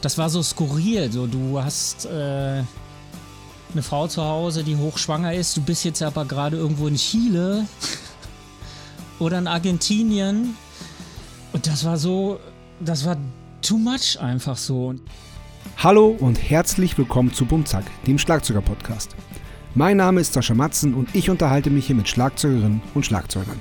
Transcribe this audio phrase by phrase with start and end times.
[0.00, 1.10] das war so skurril.
[1.10, 2.62] So, du hast äh,
[3.72, 5.56] eine Frau zu Hause, die hochschwanger ist.
[5.56, 7.66] Du bist jetzt aber gerade irgendwo in Chile
[9.18, 10.56] oder in Argentinien.
[11.52, 12.38] Und das war so,
[12.80, 13.16] das war
[13.62, 14.94] too much einfach so.
[15.76, 19.14] Hallo und herzlich willkommen zu Bumzack, dem Schlagzeuger-Podcast.
[19.74, 23.60] Mein Name ist Sascha Matzen und ich unterhalte mich hier mit Schlagzeugerinnen und Schlagzeugern.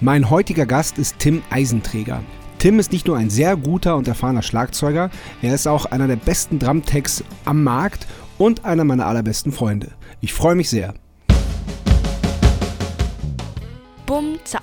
[0.00, 2.22] Mein heutiger Gast ist Tim Eisenträger.
[2.64, 5.10] Tim ist nicht nur ein sehr guter und erfahrener Schlagzeuger,
[5.42, 8.06] er ist auch einer der besten Drumtechs am Markt
[8.38, 9.92] und einer meiner allerbesten Freunde.
[10.22, 10.94] Ich freue mich sehr.
[14.06, 14.62] Bum Zack.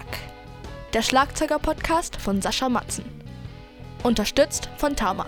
[0.95, 3.05] Der Schlagzeuger-Podcast von Sascha Matzen.
[4.01, 5.27] Unterstützt von Tama.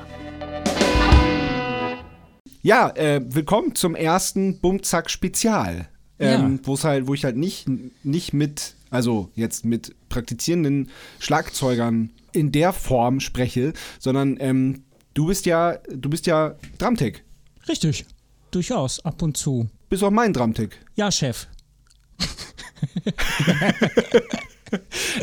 [2.64, 5.90] Ja, äh, willkommen zum ersten Bumzack Spezial.
[6.18, 6.78] Ähm, Ja.
[6.82, 7.68] Halt, wo ich halt nicht,
[8.04, 10.90] nicht mit, also jetzt mit praktizierenden
[11.20, 17.24] Schlagzeugern in der Form spreche, sondern ähm, du bist ja, du bist ja Drumtech.
[17.68, 18.06] Richtig,
[18.52, 19.70] durchaus, ab und zu.
[19.90, 20.70] Bist auch mein Drumtech.
[20.96, 21.48] Ja, Chef.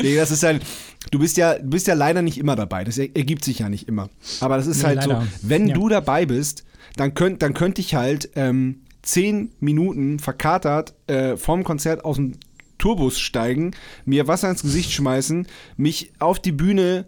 [0.01, 0.63] Nee, das ist halt,
[1.11, 2.85] du bist ja, du bist ja leider nicht immer dabei.
[2.85, 4.09] Das er- ergibt sich ja nicht immer.
[4.39, 5.21] Aber das ist Nee, halt leider.
[5.21, 5.73] so, wenn Ja.
[5.75, 6.63] du dabei bist,
[6.95, 12.33] dann könnt, dann könnte ich halt ähm, zehn Minuten verkatert äh, vom Konzert aus dem
[12.81, 13.71] Tourbus steigen,
[14.05, 17.05] mir Wasser ins Gesicht schmeißen, mich auf die Bühne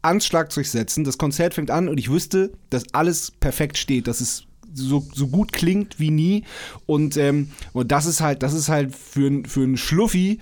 [0.00, 4.20] ans Schlagzeug setzen, das Konzert fängt an und ich wüsste, dass alles perfekt steht, dass
[4.20, 6.44] es so, so gut klingt wie nie
[6.86, 10.38] und, ähm, und das ist halt, das ist halt für, für einen Schluffi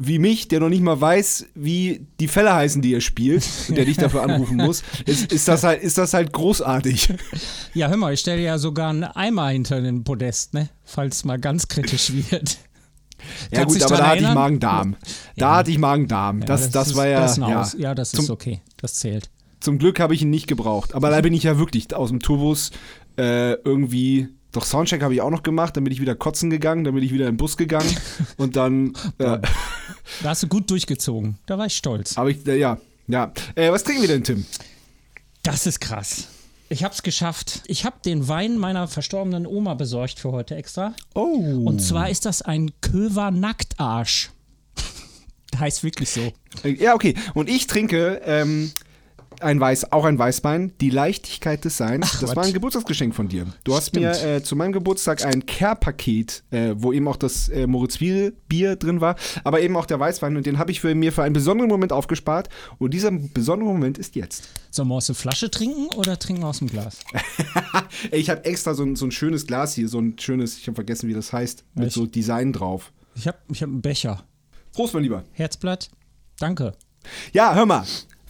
[0.00, 3.76] wie mich, der noch nicht mal weiß, wie die Fälle heißen, die er spielt, und
[3.76, 7.14] der dich dafür anrufen muss, ist, ist, das halt, ist das halt großartig.
[7.74, 10.68] Ja, hör mal, ich stelle ja sogar einen Eimer hinter den Podest, ne?
[10.84, 12.58] Falls es mal ganz kritisch wird.
[13.50, 14.34] Ja Kannst gut, aber da hatte ich?
[14.34, 14.96] Magen-Darm.
[15.36, 15.56] Da Ja.
[15.56, 16.40] hatte ich Magen-Darm.
[16.44, 17.66] das, das, ist- war ja, Das ja.
[17.78, 18.60] Ja, das ist Zum- okay.
[18.76, 19.30] Das zählt.
[19.60, 20.94] Zum Glück habe ich ihn nicht gebraucht.
[20.94, 22.70] Aber da bin ich ja wirklich aus dem Tourbus
[23.18, 24.28] äh, irgendwie.
[24.52, 27.02] Doch Soundcheck habe ich auch noch gemacht, dann bin ich wieder kotzen gegangen, dann bin
[27.04, 27.94] ich wieder in den Bus gegangen
[28.38, 29.38] und dann äh,
[30.22, 31.36] Da hast du gut durchgezogen.
[31.46, 32.16] Da war ich stolz.
[32.16, 32.78] habe ich, äh, ja,
[33.08, 33.32] ja.
[33.56, 34.46] Äh, was trinken wir denn, Tim?
[35.42, 36.28] Das ist krass.
[36.70, 37.62] Ich hab's geschafft.
[37.66, 40.94] Ich habe den Wein meiner verstorbenen Oma besorgt für heute extra.
[41.14, 41.62] Oh.
[41.64, 44.30] Und zwar ist das ein Köver Nacktarsch.
[45.58, 46.32] heißt wirklich so.
[46.64, 47.14] Äh, Ja, okay.
[47.32, 48.70] Und ich trinke ähm,
[49.40, 52.12] ein Weiß, auch ein Weißwein, die Leichtigkeit des Seins.
[52.20, 52.36] das was.
[52.36, 53.46] war ein Geburtstagsgeschenk von dir.
[53.64, 54.06] Du hast Stimmt.
[54.06, 58.76] mir äh, zu meinem Geburtstag ein Care-Paket, äh, wo eben auch das äh, Moritz Bier
[58.76, 60.36] drin war, aber eben auch der Weißwein.
[60.36, 62.48] Und den habe ich für mir für einen besonderen Moment aufgespart.
[62.78, 64.48] Und dieser besondere Moment ist jetzt.
[64.70, 67.00] Sollen wir aus der Flasche trinken oder trinken aus dem Glas?
[68.10, 70.74] Ich habe extra so ein, so ein schönes Glas hier, so ein schönes, ich habe
[70.76, 71.94] vergessen, wie das heißt, mit Echt?
[71.94, 72.92] so Design drauf.
[73.14, 74.24] Ich habe ich hab einen Becher.
[74.72, 75.24] Prost, mein Lieber.
[75.32, 75.90] Herzblatt.
[76.38, 76.74] Danke.
[77.32, 77.84] Ja, hör mal.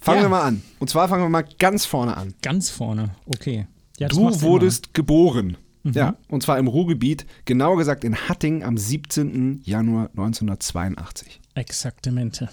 [0.08, 0.24] Fangen Ja.
[0.26, 0.62] wir mal an.
[0.78, 2.34] Und zwar fangen wir mal ganz vorne an.
[2.42, 3.10] Ganz vorne.
[3.26, 3.66] Okay.
[3.98, 5.56] Ja, Du wurdest geboren.
[5.84, 5.92] Mhm.
[5.92, 9.60] Ja, und zwar im Ruhrgebiet, genauer gesagt in Hattingen am 17.
[9.64, 11.40] Januar 1982.
[11.54, 11.60] immer.
[11.60, 12.48] Exaktamente.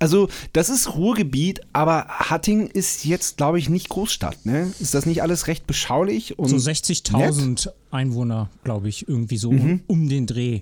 [0.00, 4.72] Also, das ist Ruhrgebiet, aber Hattingen ist jetzt, glaube ich, nicht Großstadt, ne?
[4.80, 6.36] Ist das nicht alles recht beschaulich?
[6.38, 9.82] Und So 60.000 Einwohner, glaube ich, irgendwie so Mhm.
[9.86, 10.60] um, um den Dreh.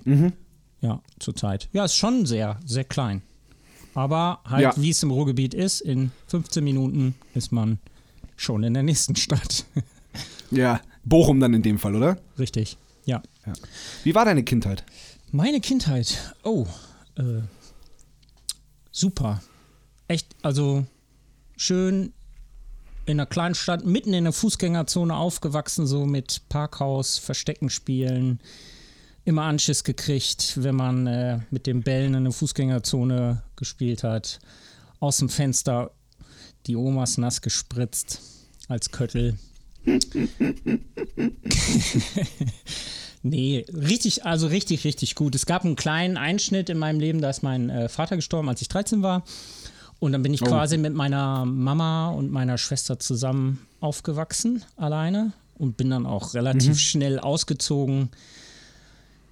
[0.81, 1.67] Ja, zurzeit.
[1.73, 3.21] Ja, ist schon sehr, sehr klein.
[3.95, 4.73] Aber halt, Ja.
[4.75, 7.79] wie es im Ruhrgebiet ist, in 15 Minuten ist man
[8.35, 9.65] schon in der nächsten Stadt.
[10.51, 12.19] Ja, Bochum dann in dem Fall, oder?
[12.37, 12.77] Richtig.
[13.05, 13.23] Ja.
[13.47, 13.53] Ja.
[14.03, 14.83] Wie war deine Kindheit?
[15.31, 16.35] Meine Kindheit.
[16.43, 16.67] Oh,
[17.15, 17.41] äh,
[18.91, 19.41] super.
[20.07, 20.85] Echt, also
[21.57, 22.13] schön
[23.05, 28.39] in einer kleinen Stadt, mitten in der Fußgängerzone aufgewachsen, so mit Parkhaus, Verstecken spielen.
[29.25, 34.39] Immer Anschiss gekriegt, wenn man äh, mit den Bällen in der Fußgängerzone gespielt hat.
[34.99, 35.91] Aus dem Fenster
[36.67, 38.21] die Omas nass gespritzt
[38.67, 39.37] als Köttel.
[43.25, 45.33] Nee, richtig, also richtig, richtig gut.
[45.33, 48.61] Es gab einen kleinen Einschnitt in meinem Leben, da ist mein äh, Vater gestorben, als
[48.61, 49.23] ich 13 war.
[49.99, 50.45] Und dann bin ich Oh.
[50.45, 55.31] quasi mit meiner Mama und meiner Schwester zusammen aufgewachsen, alleine.
[55.57, 58.09] Und bin dann auch relativ schnell ausgezogen.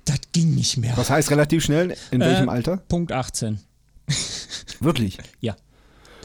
[0.06, 0.96] Das ging nicht mehr.
[0.98, 1.96] Was heißt relativ schnell?
[2.12, 2.78] In welchem Äh, Alter?
[2.78, 3.60] Punkt 18.
[4.80, 5.18] Wirklich?
[5.40, 5.56] Ja,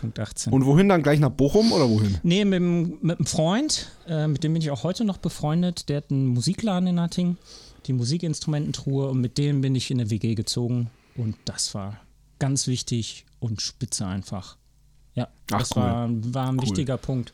[0.01, 0.53] Punkt 18.
[0.53, 1.03] Und wohin dann?
[1.03, 2.19] Gleich nach Bochum oder wohin?
[2.23, 2.61] Nee, mit,
[3.03, 5.89] mit einem Freund, äh, mit dem bin ich auch heute noch befreundet.
[5.89, 7.39] Der hat einen Musikladen in Hattingen,
[7.87, 12.01] die Musikinstrumententruhe und mit dem bin ich in eine WG gezogen und das war
[12.39, 14.57] ganz wichtig und spitze einfach.
[15.15, 15.83] Ja, Ach, das cool.
[15.83, 16.63] war, war ein Cool.
[16.63, 17.33] wichtiger Punkt.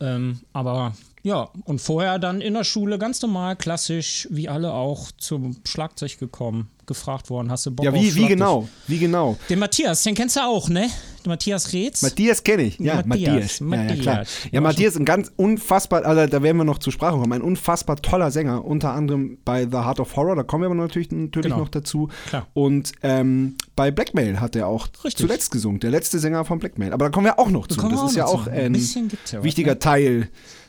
[0.00, 0.94] Ähm, aber
[1.26, 6.18] ja, und vorher dann in der Schule ganz normal, klassisch, wie alle auch, zum Schlagzeug
[6.20, 6.70] gekommen.
[6.86, 8.28] gefragt worden, hast du Bock Ja, auf wie, wie Schlagzeug?
[8.28, 8.68] genau?
[8.86, 9.36] Wie genau?
[9.50, 10.88] Den Matthias, den kennst du auch, ne?
[11.26, 12.02] Matthias Reetz.
[12.02, 12.78] Matthias kenne ich.
[12.78, 13.88] Ja, Matthias, Matthias.
[13.90, 14.16] Ja, ja, klar.
[14.16, 14.48] Matthias.
[14.52, 17.96] Ja, Matthias, ein ganz unfassbar, also da werden wir noch zur Sprache kommen, ein unfassbar
[17.96, 21.50] toller Sänger, unter anderem bei The Heart of Horror, da kommen wir aber natürlich, natürlich
[21.50, 21.58] Genau.
[21.58, 22.08] noch dazu.
[22.28, 22.46] Klar.
[22.54, 25.16] Und ähm, bei Blackmail hat er auch Richtig.
[25.16, 26.92] zuletzt gesungen, der letzte Sänger von Blackmail.
[26.92, 27.80] Aber da kommen wir auch noch zu.
[27.80, 28.50] Das ist ja auch zu.
[28.50, 29.78] Ein ein ja was, wichtiger ne?
[29.78, 30.28] Teil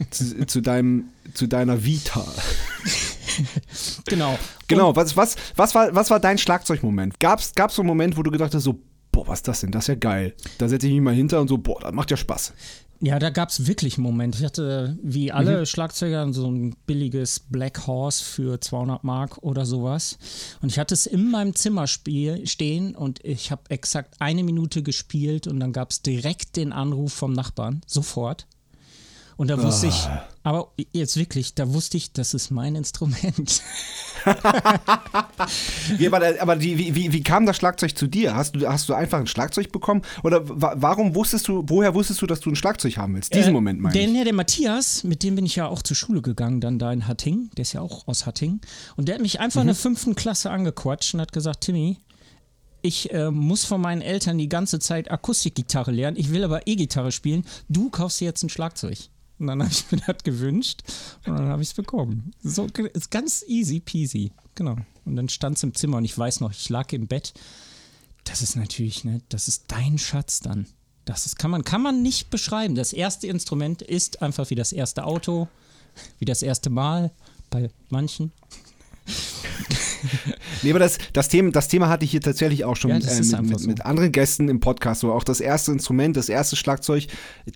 [0.09, 2.25] zu, zu, deinem, zu deiner Vita.
[4.07, 4.37] Genau.
[4.67, 7.19] Genau, was, was, was, war, was war dein Schlagzeugmoment?
[7.19, 8.79] Gab es so einen Moment, wo du gedacht hast, so,
[9.17, 9.71] boah, was ist das denn?
[9.71, 10.35] Das ist ja geil.
[10.59, 12.53] Da setze ich mich mal hinter und so, boah, das macht ja Spaß.
[12.99, 14.35] Ja, da gab es wirklich einen Moment.
[14.35, 20.19] Ich hatte, wie alle Schlagzeuger, so ein billiges Black Horse für 200 Mark oder sowas.
[20.61, 24.83] Und ich hatte es in meinem Zimmer spiel, stehen und ich habe exakt eine Minute
[24.83, 28.45] gespielt und dann gab es direkt den Anruf vom Nachbarn, sofort.
[29.37, 30.07] Und da wusste ich,
[30.43, 33.61] aber jetzt wirklich, da wusste ich, das ist mein Instrument.
[35.97, 38.35] Wie, aber aber die, wie, wie, wie kam das Schlagzeug zu dir?
[38.35, 40.01] Hast du, hast du einfach ein Schlagzeug bekommen?
[40.23, 43.33] Oder wa warum wusstest du, woher wusstest du, dass du ein Schlagzeug haben willst?
[43.33, 44.23] Diesen Äh, Moment meine der, ich.
[44.23, 47.51] der Matthias, mit dem bin ich ja auch zur Schule gegangen, dann da in Hattingen.
[47.55, 48.59] Der ist ja auch aus Hattingen.
[48.95, 51.97] Und der hat mich einfach in der fünften Klasse angequatscht und hat gesagt: Timmy,
[52.81, 56.17] ich äh, muss von meinen Eltern die ganze Zeit Akustikgitarre lernen.
[56.17, 57.45] Ich will aber E-Gitarre spielen.
[57.69, 58.97] Du kaufst dir jetzt ein Schlagzeug.
[59.39, 60.83] Und dann habe ich mir das gewünscht
[61.25, 62.31] und dann habe ich es bekommen.
[62.41, 64.31] So ist ganz easy peasy.
[64.55, 64.77] Genau.
[65.05, 67.33] Und dann stand es im Zimmer und ich weiß noch, ich lag im Bett.
[68.23, 70.67] Das ist natürlich, ne, das ist dein Schatz dann.
[71.05, 72.75] Das ist, kann, man, kann man nicht beschreiben.
[72.75, 75.47] Das erste Instrument ist einfach wie das erste Auto,
[76.19, 77.11] wie das erste Mal
[77.49, 78.33] bei manchen.
[80.63, 83.21] Nee, aber das, das, Thema, das Thema hatte ich hier tatsächlich auch schon Ja, äh,
[83.21, 83.67] mit, mit, so.
[83.67, 85.01] mit anderen Gästen im Podcast.
[85.01, 87.07] So auch das erste Instrument, das erste Schlagzeug,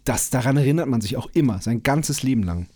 [0.05, 2.67] das, daran erinnert man sich auch immer, sein ganzes Leben lang.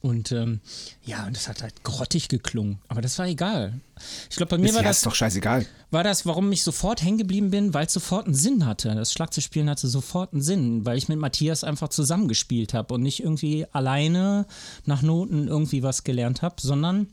[0.00, 0.60] Und ähm,
[1.04, 2.80] ja, und das hat halt grottig geklungen.
[2.88, 3.80] Aber das war egal.
[4.28, 5.64] Ich glaube, bei mir Ist, war das, ist doch scheißegal.
[5.92, 8.92] war das, warum ich sofort hängen geblieben bin, weil es sofort einen Sinn hatte.
[8.96, 13.22] Das Schlagzeugspielen hatte sofort einen Sinn, weil ich mit Matthias einfach zusammengespielt habe und nicht
[13.22, 14.46] irgendwie alleine
[14.86, 17.06] nach Noten irgendwie was gelernt habe, sondern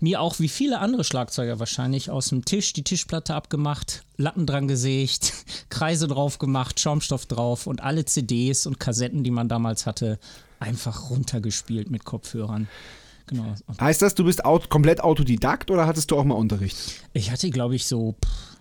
[0.00, 4.68] mir auch wie viele andere Schlagzeuger wahrscheinlich aus dem Tisch die Tischplatte abgemacht, Latten dran
[4.68, 5.32] gesägt,
[5.68, 10.18] Kreise drauf gemacht, Schaumstoff drauf und alle CDs und Kassetten, die man damals hatte,
[10.58, 12.68] einfach runtergespielt mit Kopfhörern.
[13.26, 13.54] Genau.
[13.80, 16.76] Heißt das, du bist aut komplett Autodidakt oder hattest du auch mal Unterricht?
[17.14, 18.58] Ich hatte, glaube ich, so, pff,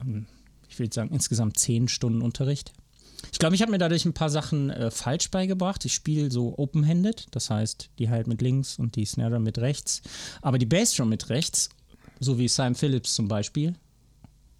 [0.00, 0.26] ähm,
[0.68, 2.72] ich würde sagen, insgesamt zehn Stunden Unterricht.
[3.34, 5.84] Ich glaube, ich habe mir dadurch ein paar Sachen äh, falsch beigebracht.
[5.84, 10.02] Ich spiele so open-handed, das heißt, die halt mit links und die Snare mit rechts.
[10.40, 11.68] Aber die Bassdrum mit rechts,
[12.20, 13.74] so wie Simon Phillips zum Beispiel,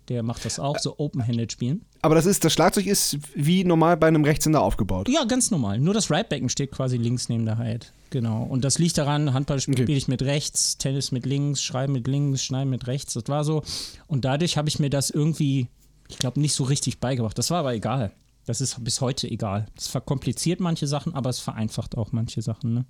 [0.09, 1.85] der macht das auch, so open-handed spielen.
[2.03, 5.09] Aber das ist, das Schlagzeug ist wie normal bei einem Rechtshänder aufgebaut.
[5.09, 5.79] Ja, ganz normal.
[5.79, 7.93] Nur das Right-Becken steht quasi links neben der Hi-Hat.
[8.11, 8.43] Genau.
[8.43, 9.95] Und das liegt daran, Handball spiele Okay.
[9.95, 13.15] ich mit rechts, Tennis mit links, Schreiben mit links, Schneiden mit rechts.
[13.15, 13.63] Das war so.
[14.09, 15.69] Und dadurch habe ich mir das irgendwie,
[16.09, 17.39] ich glaube, nicht so richtig beigebracht.
[17.39, 18.11] Das war aber egal.
[18.47, 19.67] Das ist bis heute egal.
[19.77, 22.75] Es verkompliziert manche Sachen, aber es vereinfacht auch manche Sachen.
[22.75, 22.85] Ne?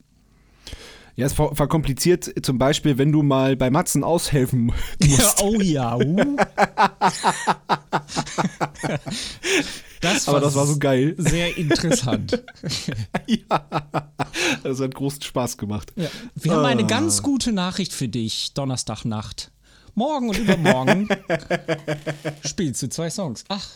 [1.17, 5.41] Ja, es ver verkompliziert zum Beispiel, wenn du mal bei Matzen aushelfen musst.
[5.43, 5.97] oh ja.
[5.97, 6.37] Uh.
[10.01, 11.15] das Aber das war so geil.
[11.19, 12.43] Sehr interessant.
[13.27, 13.67] ja,
[14.63, 15.93] das hat großen Spaß gemacht.
[15.97, 16.09] Ja.
[16.35, 16.87] Wir haben eine Ah.
[16.87, 19.51] ganz gute Nachricht für dich, Donnerstagnacht.
[19.95, 21.09] Morgen und übermorgen
[22.45, 23.45] spielst du zwei Songs.
[23.49, 23.69] Ach,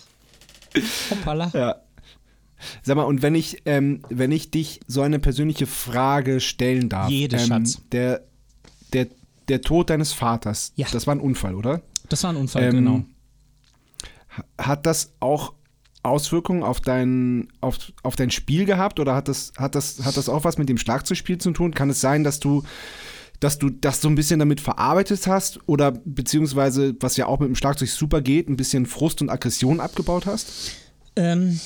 [1.10, 1.50] hoppala.
[1.54, 1.76] Ja.
[2.82, 7.08] Sag mal, und wenn ich, ähm, wenn ich dich so eine persönliche Frage stellen darf.
[7.08, 7.80] Jede, ähm, Schatz.
[7.92, 8.22] Der,
[8.92, 9.06] der,
[9.48, 10.86] der Tod deines Vaters, Ja.
[10.90, 11.82] das war ein Unfall, oder?
[12.08, 13.04] Das war ein Unfall, Ähm, genau.
[14.56, 15.52] Hat das auch
[16.02, 20.28] Auswirkungen auf dein, auf, auf dein Spiel gehabt oder hat das, hat, das, hat das
[20.28, 21.74] auch was mit dem Schlagzeugspiel zu tun?
[21.74, 22.62] Kann es sein, dass du,
[23.40, 27.48] dass du das so ein bisschen damit verarbeitet hast oder beziehungsweise, was ja auch mit
[27.48, 30.72] dem Schlagzeug super geht, ein bisschen Frust und Aggression abgebaut hast?
[31.16, 31.60] Ähm,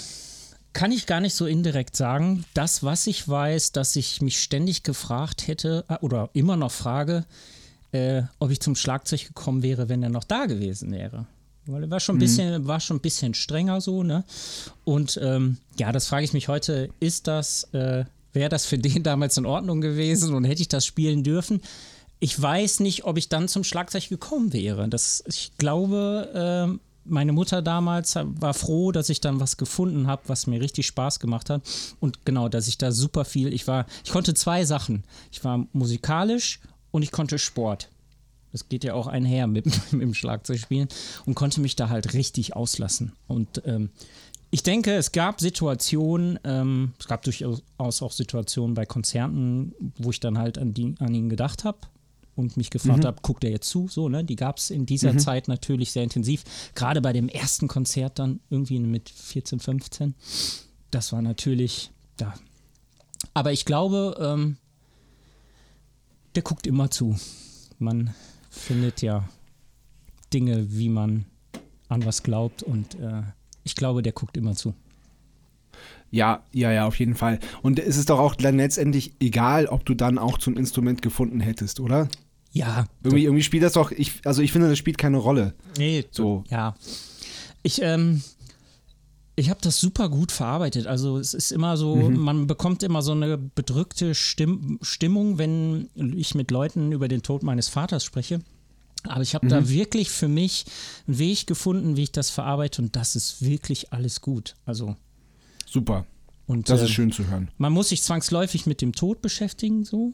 [0.73, 2.45] kann ich gar nicht so indirekt sagen.
[2.55, 7.25] Das, was ich weiß, dass ich mich ständig gefragt hätte äh, oder immer noch frage,
[7.93, 11.27] äh, ob ich zum Schlagzeug gekommen wäre, wenn er noch da gewesen wäre.
[11.67, 14.25] Weil er war schon ein bisschen, war schon ein bisschen strenger so, ne?
[14.85, 19.03] Und ähm, ja, das frage ich mich heute, ist das, äh, wäre das für den
[19.03, 21.61] damals in Ordnung gewesen und hätte ich das spielen dürfen?
[22.21, 24.89] Ich weiß nicht, ob ich dann zum Schlagzeug gekommen wäre.
[24.89, 30.23] Das, ich glaube, ähm, meine Mutter damals war froh, dass ich dann was gefunden habe,
[30.27, 31.63] was mir richtig Spaß gemacht hat.
[32.01, 35.05] Und genau, dass ich da super viel, ich war, ich konnte zwei Sachen.
[35.33, 36.61] Ich war musikalisch
[36.91, 37.89] und ich konnte Sport.
[38.53, 40.89] Das geht ja auch einher mit, mit dem Schlagzeugspielen
[41.27, 43.13] und konnte mich da halt richtig auslassen.
[43.27, 43.91] Und ähm,
[44.55, 50.21] ich denke, es gab Situationen, ähm, es gab durchaus auch Situationen bei Konzerten, wo ich
[50.21, 51.79] dann halt an, die, an ihn gedacht habe.
[52.37, 53.89] und mich gefragt habe, guckt er jetzt zu?
[53.89, 54.25] So, ne?
[54.25, 56.45] Die gab es in dieser Zeit natürlich sehr intensiv.
[56.75, 60.15] Gerade bei dem ersten Konzert dann irgendwie mit 14, 15.
[60.91, 61.91] Das war natürlich,
[62.21, 62.35] ja.
[63.33, 64.59] Aber ich glaube, ähm,
[66.35, 67.17] der guckt immer zu.
[67.79, 68.15] Man
[68.51, 69.27] findet ja
[70.33, 71.25] Dinge, wie man
[71.89, 73.23] an was glaubt und äh,
[73.65, 74.75] ich glaube, der guckt immer zu.
[76.11, 77.39] Ja, ja, ja, auf jeden Fall.
[77.63, 81.41] Und es ist doch auch dann letztendlich egal, ob du dann auch zum Instrument gefunden
[81.41, 82.09] hättest, oder?
[82.53, 82.85] Ja.
[83.03, 85.55] Irgendwie, irgendwie spielt das doch, ich, also ich finde, das spielt keine Rolle.
[85.79, 86.45] Nee, So.
[86.51, 86.75] Ja.
[87.63, 88.23] Ich, ähm,
[89.37, 90.87] ich habe das super gut verarbeitet.
[90.87, 96.35] Also es ist immer so, man bekommt immer so eine bedrückte Stimm Stimmung, wenn ich
[96.35, 98.41] mit Leuten über den Tod meines Vaters spreche.
[99.05, 100.65] Aber ich habe da wirklich für mich
[101.07, 104.55] einen Weg gefunden, wie ich das verarbeite und das ist wirklich alles gut.
[104.65, 104.97] Also
[105.67, 106.07] Super.
[106.47, 107.51] und Das ähm, ist schön zu hören.
[107.59, 110.13] man muss sich zwangsläufig mit dem Tod beschäftigen, so.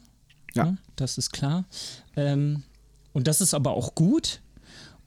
[0.54, 0.64] Ja.
[0.64, 0.78] Ne?
[0.96, 1.66] Das ist klar.
[2.16, 2.62] Ähm,
[3.12, 4.40] und das ist aber auch gut.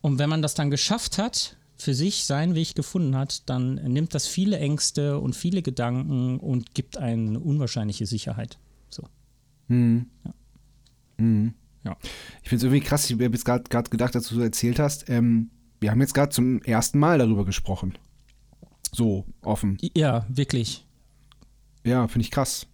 [0.00, 4.14] Und wenn man das dann geschafft hat, für sich seinen Weg gefunden hat, dann nimmt
[4.14, 8.58] das viele Ängste und viele Gedanken und gibt eine unwahrscheinliche Sicherheit.
[8.88, 9.02] So.
[9.66, 10.06] Mhm.
[11.16, 11.54] Mhm.
[11.84, 11.96] Ja.
[12.42, 15.08] Ich finde es irgendwie krass, ich habe jetzt gerade gedacht, als du so erzählt hast,
[15.08, 17.94] ähm, wir haben jetzt gerade zum ersten Mal darüber gesprochen.
[18.92, 19.78] So, offen.
[19.96, 20.86] Ja, wirklich.
[21.84, 22.66] Ja, finde ich krass.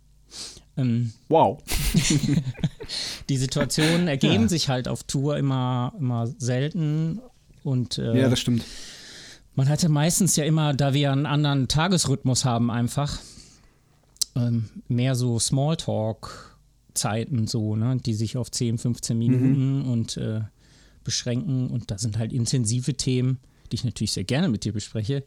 [0.77, 1.63] Ähm, Wow.
[3.29, 4.49] die Situationen ergeben Ja.
[4.49, 7.21] sich halt auf Tour immer, immer selten.
[7.63, 8.65] Und äh, Ja, das stimmt.
[9.55, 13.19] Man hatte meistens ja immer, da wir einen anderen Tagesrhythmus haben, einfach
[14.37, 15.39] ähm, mehr so
[16.99, 20.41] Smalltalk-Zeiten, so, ne, die sich auf 10, 15 Minuten und äh,
[21.05, 21.69] beschränken.
[21.69, 23.39] Und da sind halt intensive Themen,
[23.71, 25.25] die ich natürlich sehr gerne mit dir bespreche.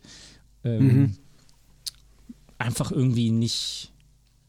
[0.64, 1.16] Ähm,
[2.58, 3.92] Einfach irgendwie nicht,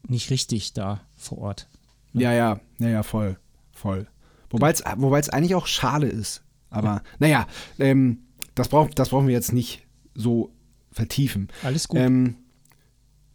[0.07, 1.67] nicht richtig da vor Ort.
[2.13, 3.39] Ja, ja, ja, ja, voll.
[3.71, 4.07] Voll.
[4.51, 6.43] Wobei es wobei es eigentlich auch schade ist.
[6.69, 7.47] Aber naja,
[7.79, 8.19] ähm,
[8.53, 10.51] das, brauch, das brauchen wir jetzt nicht so
[10.91, 11.47] vertiefen.
[11.63, 11.99] Alles gut.
[11.99, 12.35] Ähm,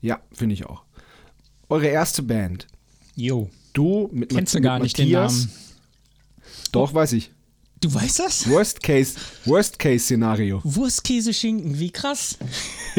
[0.01, 0.85] ja, finde ich auch.
[1.69, 2.69] Eure erste Band.
[3.17, 3.51] Jo.
[3.79, 5.39] Du mit, Kennst du mit gar nicht den Matthias.
[5.47, 5.53] Namen?
[6.73, 7.31] Doch, weiß ich.
[7.81, 8.49] Du weißt das?
[8.51, 10.61] Worst Case, Worst Case Szenario.
[10.65, 12.37] Wurstkäse, Schinken, wie krass.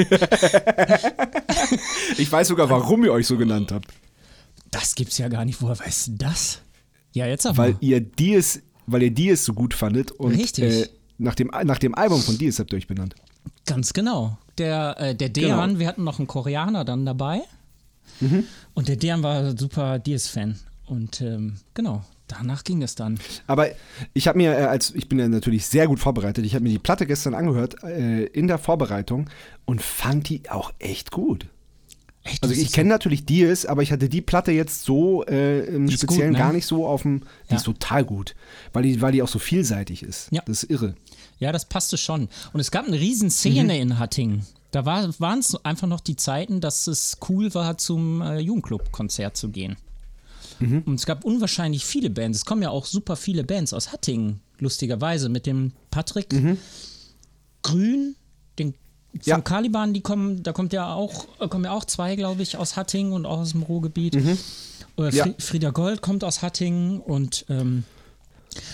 [2.18, 3.92] Ich weiß sogar, warum ihr euch so genannt habt.
[4.72, 5.62] Das gibt's ja gar nicht.
[5.62, 6.62] Woher weißt du das?
[7.12, 7.58] Ja, jetzt aber.
[7.58, 10.64] Weil ihr Dies, weil ihr Dies so gut fandet und Richtig.
[10.84, 13.16] Äh, nach, dem, nach dem Album von Dies habt ihr euch benannt.
[13.66, 14.38] Ganz genau.
[14.58, 15.80] Der, äh, der Dejan, Genau.
[15.80, 17.42] wir hatten noch einen Koreaner dann dabei.
[18.22, 18.46] Mhm.
[18.74, 20.58] Und der Dejan war super Diaz-Fan.
[20.90, 23.20] Und ähm, genau, danach ging es dann.
[23.46, 23.68] Aber
[24.14, 26.72] ich habe mir, äh, als ich bin ja natürlich sehr gut vorbereitet, ich habe mir
[26.72, 29.30] die Platte gestern angehört äh, in der Vorbereitung
[29.66, 31.46] und fand die auch echt gut.
[32.24, 35.60] Echt, Also das ich kenne natürlich Dies, aber ich hatte die Platte jetzt so äh,
[35.68, 36.40] im Die ist gut, Speziellen ne?
[36.40, 37.20] gar nicht so auf dem.
[37.48, 37.58] Die Ja.
[37.58, 38.36] ist total gut,
[38.74, 40.28] weil die, weil die auch so vielseitig ist.
[40.32, 40.42] Ja.
[40.46, 40.96] Das ist irre.
[41.38, 42.28] Ja, das passte schon.
[42.52, 43.82] Und es gab eine riesen Szene Mhm.
[43.82, 44.46] in Hattingen.
[44.72, 49.38] Da war, waren es einfach noch die Zeiten, dass es cool war, zum äh, Jugendclub-Konzert
[49.38, 49.78] zu gehen.
[50.60, 50.84] Mhm.
[50.86, 52.40] Und es gab unwahrscheinlich viele Bands.
[52.40, 56.30] Es kommen ja auch super viele Bands aus Hattingen, lustigerweise, mit dem Patrick
[57.62, 58.16] Grün,
[58.58, 58.80] den von
[59.12, 59.20] Mhm.
[59.24, 59.42] Ja.
[59.42, 62.76] Caliban, die kommen, da kommt ja auch, äh, kommen ja auch zwei, glaube ich, aus
[62.78, 64.16] Hattingen und auch aus dem Ruhrgebiet.
[64.98, 65.16] Oder Mhm.
[65.18, 65.24] Ja.
[65.24, 67.84] Fri Frieda Gold kommt aus Hattingen und ähm,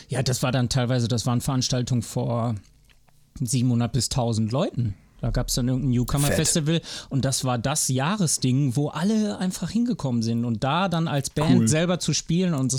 [0.10, 2.56] ja, das war dann teilweise, das waren Veranstaltungen vor
[3.40, 4.94] 700 bis 1000 Leuten.
[5.22, 10.22] Da gab es dann irgendein Newcomer-Festival und das war das Jahresding, wo alle einfach hingekommen
[10.22, 10.46] sind.
[10.46, 11.68] Und da dann als Band Cool.
[11.68, 12.76] selber zu spielen und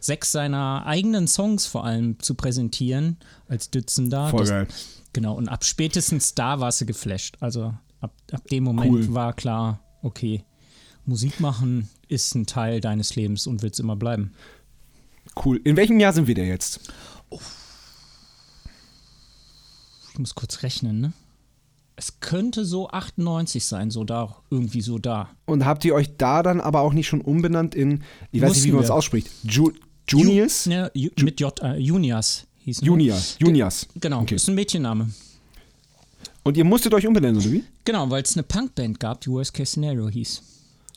[0.00, 3.18] sechs seiner eigenen Songs vor allem zu präsentieren
[3.48, 4.28] als Dützen da.
[4.28, 4.68] Voll das, geil.
[5.12, 7.36] Genau, und ab spätestens da war sie geflasht.
[7.40, 9.14] Also ab, ab dem Moment Cool.
[9.14, 10.44] war klar, okay,
[11.04, 14.32] Musik machen ist ein Teil deines Lebens und wird es immer bleiben.
[15.44, 15.60] Cool.
[15.64, 16.80] In welchem Jahr sind wir denn jetzt?
[20.12, 21.12] Ich muss kurz rechnen, ne?
[21.98, 25.30] Es könnte so 98 sein, so da, irgendwie so da.
[25.46, 28.64] Und habt ihr euch da dann aber auch nicht schon umbenannt in, ich weiß nicht,
[28.64, 29.72] wie Mussten man es ausspricht, Ju
[30.08, 30.66] Junius?
[30.66, 32.86] Ju, ne, Ju, mit J, äh, Junias hieß ne?
[32.86, 33.36] Junias.
[33.40, 33.88] Junias.
[33.98, 34.34] Genau, Okay.
[34.34, 35.10] ist ein Mädchenname.
[36.42, 37.64] Und ihr musstet euch umbenennen, oder wie?
[37.84, 40.42] Genau, weil es eine Punkband gab, die Worst Case Scenario hieß.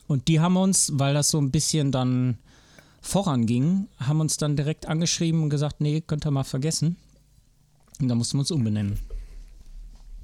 [0.06, 2.36] Und die haben uns, weil das so ein bisschen dann
[3.00, 6.96] voranging, haben uns dann direkt angeschrieben und gesagt, nee, könnt ihr mal vergessen.
[8.00, 8.98] Und da mussten wir uns umbenennen.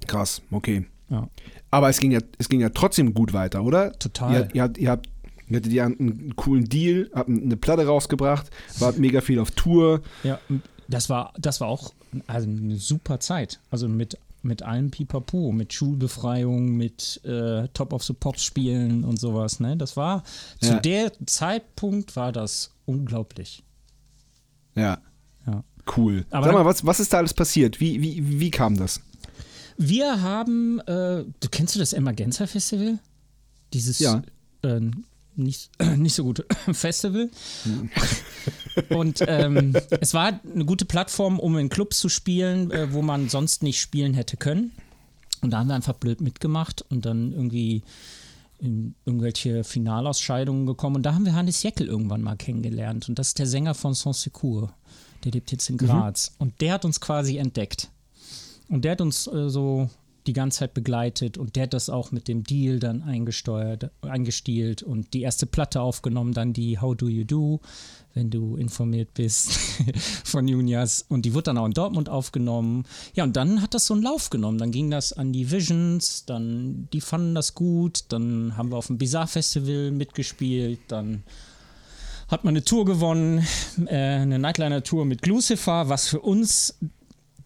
[0.06, 0.86] Krass, okay.
[1.08, 1.28] Ja.
[1.70, 3.92] Aber es ging ja, es ging ja trotzdem gut weiter, oder?
[3.98, 4.32] Total.
[4.32, 5.08] Ihr, ihr, habt, ihr habt
[5.48, 10.02] ihr hattet ja einen coolen Deal, habt eine Platte rausgebracht, wart mega viel auf Tour.
[10.24, 10.40] Ja,
[10.88, 11.92] das war, das war auch
[12.26, 13.60] also eine super Zeit.
[13.70, 19.18] Also mit, mit allem Pipapo, mit Schulbefreiung, mit äh, Top of the Pops spielen und
[19.20, 19.60] sowas.
[19.60, 19.76] Ne?
[19.76, 20.22] Das war,
[20.60, 20.80] zu Ja.
[20.80, 23.62] der Zeitpunkt war das unglaublich.
[24.74, 24.98] Ja.
[25.46, 25.64] Ja.
[25.96, 26.24] Cool.
[26.30, 27.80] Aber Sag mal, was, was ist da alles passiert?
[27.80, 29.00] Wie, wie, wie kam das?
[29.76, 32.98] Wir haben, äh, du kennst du das Emergenza Festival?
[33.72, 34.22] Dieses Ja.
[34.62, 34.80] äh,
[35.36, 37.30] nicht, nicht so gute Festival.
[38.88, 43.28] Und ähm, es war eine gute Plattform, um in Clubs zu spielen, äh, wo man
[43.28, 44.72] sonst nicht spielen hätte können.
[45.42, 47.82] Und da haben wir einfach blöd mitgemacht und dann irgendwie
[48.58, 50.96] in irgendwelche Finalausscheidungen gekommen.
[50.96, 53.08] Und da haben wir Hannes Jeckel irgendwann mal kennengelernt.
[53.08, 54.70] Und das ist der Sänger von Sans Secours.
[55.24, 56.32] Der lebt jetzt in Graz.
[56.38, 57.90] Und der hat uns quasi entdeckt.
[58.68, 59.88] Und der hat uns äh, so
[60.26, 64.82] die ganze Zeit begleitet und der hat das auch mit dem Deal dann eingesteuert, eingestielt
[64.82, 67.60] und die erste Platte aufgenommen, dann die How Do You Do,
[68.14, 69.52] wenn du informiert bist,
[70.24, 71.04] von Junias.
[71.08, 72.84] Und die wurde dann auch in Dortmund aufgenommen.
[73.14, 74.58] Ja, und dann hat das so einen Lauf genommen.
[74.58, 78.88] Dann ging das an die Visions, dann die fanden das gut, dann haben wir auf
[78.88, 81.22] dem Bizarre Festival mitgespielt, dann
[82.28, 83.46] hat man eine Tour gewonnen,
[83.86, 86.76] äh, eine Nightliner-Tour mit Lucifer, was für uns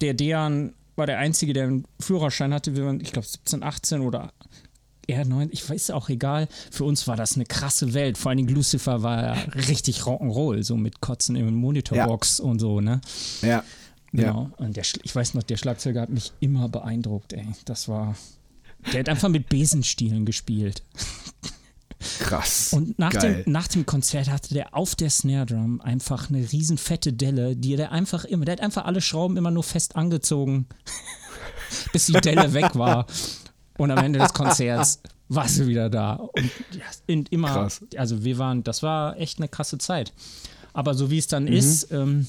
[0.01, 2.77] der Dejan war der Einzige, der einen Führerschein hatte.
[2.77, 4.33] Wir waren, ich glaube, 17, 18 oder
[5.07, 6.47] eher 9, ich weiß auch egal.
[6.71, 8.19] Für uns war das eine krasse Welt.
[8.19, 9.33] Vor allen Dingen Lucifer war ja
[9.69, 13.01] richtig Rock'n'Roll, so mit Kotzen in Monitorbox und so, ne?
[13.41, 13.49] Ja.
[13.49, 13.65] Ja.
[14.13, 14.51] Genau.
[14.59, 17.47] Und der, ich weiß noch, der Schlagzeuger hat mich immer beeindruckt, ey.
[17.65, 18.15] Das war.
[18.93, 20.83] Der hat einfach mit Besenstielen gespielt.
[22.19, 22.73] Krass.
[22.73, 23.43] Und nach Geil.
[23.45, 27.57] dem, nach dem Konzert hatte der auf der Snare Drum einfach eine riesen fette Delle,
[27.57, 30.67] die der einfach immer, der hat einfach alle Schrauben immer nur fest angezogen,
[31.93, 33.07] bis die Delle weg war.
[33.77, 36.15] Und am Ende des Konzerts war sie wieder da.
[36.15, 36.51] Und,
[37.09, 37.81] und immer, Krass.
[37.97, 40.13] also wir waren, das war echt eine krasse Zeit.
[40.73, 41.31] Aber so wie es Mhm.
[41.31, 42.27] dann ist, ähm,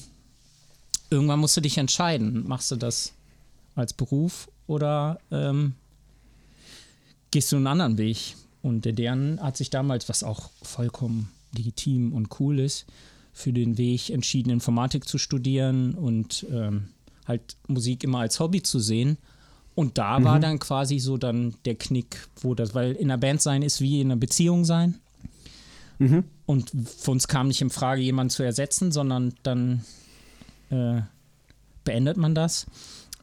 [1.10, 2.46] irgendwann musst du dich entscheiden.
[2.46, 3.12] Machst du das
[3.74, 5.74] als Beruf oder ähm,
[7.30, 8.36] gehst du einen anderen Weg?
[8.62, 12.86] Und der Dern hat sich damals, was auch vollkommen legitim und cool ist,
[13.32, 16.88] für den Weg entschieden, Informatik zu studieren und ähm,
[17.26, 19.18] halt Musik immer als Hobby zu sehen.
[19.74, 23.40] Und da war dann quasi so dann der Knick, wo das, weil in einer Band
[23.40, 24.96] sein ist wie in einer Beziehung sein.
[26.46, 29.84] Und für uns kam nicht in Frage, jemanden zu ersetzen, sondern dann
[30.70, 31.00] äh,
[31.84, 32.66] beendet man das.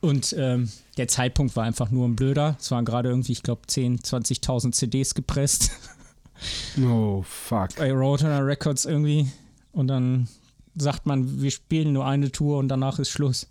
[0.02, 2.58] Und ähm, der Zeitpunkt war einfach nur ein blöder.
[2.60, 5.72] Es waren gerade irgendwie, ich glaube, 10.000, 20.000 CDs gepresst
[6.82, 7.76] Oh, fuck.
[7.78, 9.28] bei Roadrunner Records irgendwie.
[9.72, 10.28] Und dann
[10.76, 13.48] sagt man, wir spielen nur eine Tour und danach ist Schluss.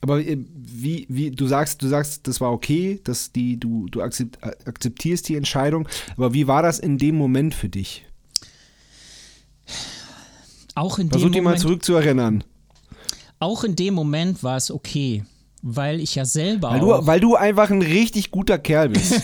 [0.00, 4.00] Aber äh, wie, wie, du sagst, du sagst, das war okay, dass die, du, du
[4.00, 4.04] äh,
[4.64, 8.06] akzeptierst die Entscheidung, aber wie war das in dem Moment für dich?
[10.74, 12.44] Auch in, Versuch dem dich mal Moment, zurückzuerinnern.
[13.38, 15.24] auch in dem Moment war es okay,
[15.62, 19.14] weil ich ja selber Weil auch, du, weil du einfach ein richtig guter Kerl bist.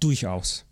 [0.00, 0.64] Durchaus.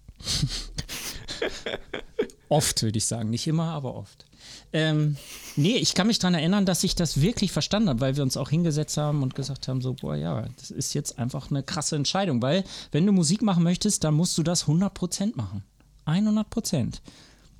[2.48, 3.30] oft, würde ich sagen.
[3.30, 4.24] Nicht immer, aber oft.
[4.72, 5.16] Ähm,
[5.56, 8.36] nee, ich kann mich daran erinnern, dass ich das wirklich verstanden habe, weil wir uns
[8.36, 11.96] auch hingesetzt haben und gesagt haben: so, boah, ja, das ist jetzt einfach eine krasse
[11.96, 15.62] Entscheidung, weil, wenn du Musik machen möchtest, dann musst du das 100% machen.
[16.06, 16.94] 100%.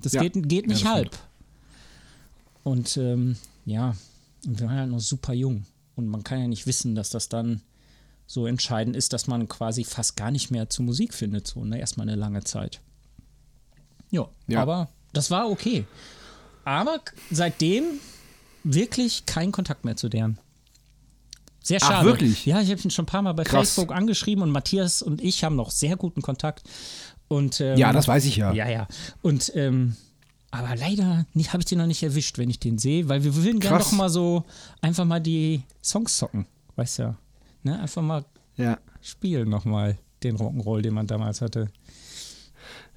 [0.01, 0.21] Das Ja.
[0.21, 1.17] geht, geht Ja, nicht das halb.
[2.63, 3.95] Und ähm, ja,
[4.45, 5.65] und wir waren ja noch super jung.
[5.95, 7.61] Und man kann ja nicht wissen, dass das dann
[8.25, 11.79] so entscheidend ist, dass man quasi fast gar nicht mehr zu Musik findet, so ne?
[11.79, 12.79] erstmal eine lange Zeit.
[14.11, 14.61] Jo, Ja.
[14.61, 15.85] aber das war okay.
[16.63, 16.99] Aber
[17.31, 17.83] seitdem
[18.63, 20.37] wirklich kein Kontakt mehr zu deren.
[21.61, 22.05] Sehr Ach, schade.
[22.05, 22.45] wirklich?
[22.45, 23.73] Ja, ich habe ihn schon ein paar Mal bei Krass.
[23.75, 26.63] Facebook angeschrieben und Matthias und ich haben noch sehr guten Kontakt.
[27.27, 28.53] Und, ähm, ja, das weiß ich ja.
[28.53, 28.87] ja, ja.
[29.21, 29.95] Und ähm,
[30.51, 33.59] aber leider habe ich den noch nicht erwischt, wenn ich den sehe, weil wir würden
[33.59, 34.43] gerne doch mal so
[34.81, 37.15] einfach mal die Songs zocken, weißt ja.
[37.63, 37.79] Ne?
[37.79, 38.77] Einfach mal Ja.
[39.01, 41.69] spielen nochmal den Rock'n'Roll, den man damals hatte.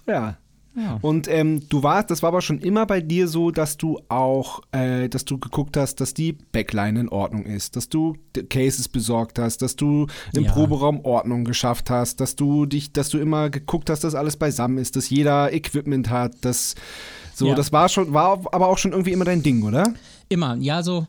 [0.06, 0.36] ja.
[0.74, 0.98] Ja.
[1.02, 4.62] Und ähm, du warst, das war aber schon immer bei dir so, dass du auch,
[4.72, 8.16] äh, dass du geguckt hast, dass die Backline in Ordnung ist, dass du
[8.48, 10.52] Cases besorgt hast, dass du im Ja.
[10.52, 14.78] Proberaum Ordnung geschafft hast, dass du dich, dass du immer geguckt hast, dass alles beisammen
[14.78, 16.74] ist, dass jeder Equipment hat, dass
[17.34, 17.54] so, Ja.
[17.54, 19.94] das war schon, war aber auch schon irgendwie immer dein Ding, oder?
[20.28, 21.06] Immer, ja, so,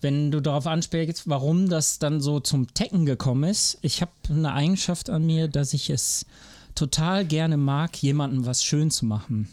[0.00, 3.78] wenn du darauf ansprichst, warum das dann so zum Tecken gekommen ist.
[3.82, 6.26] Ich habe eine Eigenschaft an mir, dass ich es
[6.74, 9.48] total gerne mag, jemandem was schön zu machen.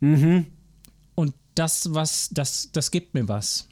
[0.00, 0.46] Mhm.
[1.14, 3.68] Und das, was, das, das gibt mir was.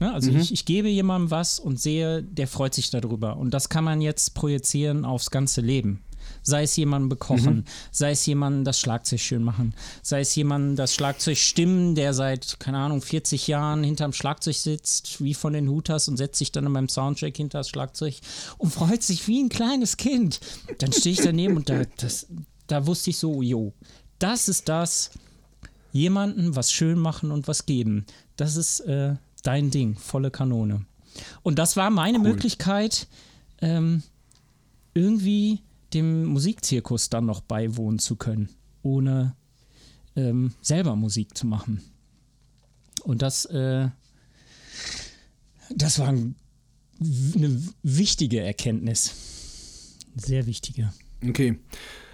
[0.00, 0.12] Ne?
[0.12, 0.38] Also Mhm.
[0.40, 3.36] ich, ich gebe jemandem was und sehe, der freut sich darüber.
[3.36, 6.00] Und das kann man jetzt projizieren aufs ganze Leben.
[6.42, 7.64] Sei es jemandem bekochen, Mhm.
[7.90, 12.58] sei es jemandem das Schlagzeug schön machen, sei es jemandem das Schlagzeug stimmen, der seit,
[12.58, 16.72] keine Ahnung, 40 Jahren hinterm Schlagzeug sitzt, wie von den Hutas und setzt sich dann
[16.72, 18.14] beim Soundcheck hinter das Schlagzeug
[18.58, 20.40] und freut sich wie ein kleines Kind.
[20.78, 22.26] Dann stehe ich daneben und da, das,
[22.66, 23.72] da wusste ich so, jo,
[24.18, 25.10] das ist das,
[25.92, 28.06] jemandem was schön machen und was geben.
[28.36, 30.86] Das ist äh, dein Ding, volle Kanone.
[31.42, 32.24] Und das war meine Cool.
[32.30, 33.06] Möglichkeit,
[33.60, 34.02] ähm,
[34.94, 35.60] irgendwie
[35.94, 38.48] dem Musikzirkus dann noch beiwohnen zu können,
[38.82, 39.36] ohne
[40.16, 41.82] ähm, selber Musik zu machen.
[43.02, 43.88] Und das, äh,
[45.70, 46.36] das war ein,
[47.00, 49.96] eine wichtige Erkenntnis.
[50.16, 50.92] Sehr wichtige.
[51.26, 51.58] Okay.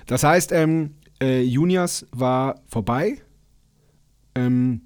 [0.06, 3.20] Das heißt, ähm, äh, Juniors war vorbei.
[4.34, 4.82] Ähm,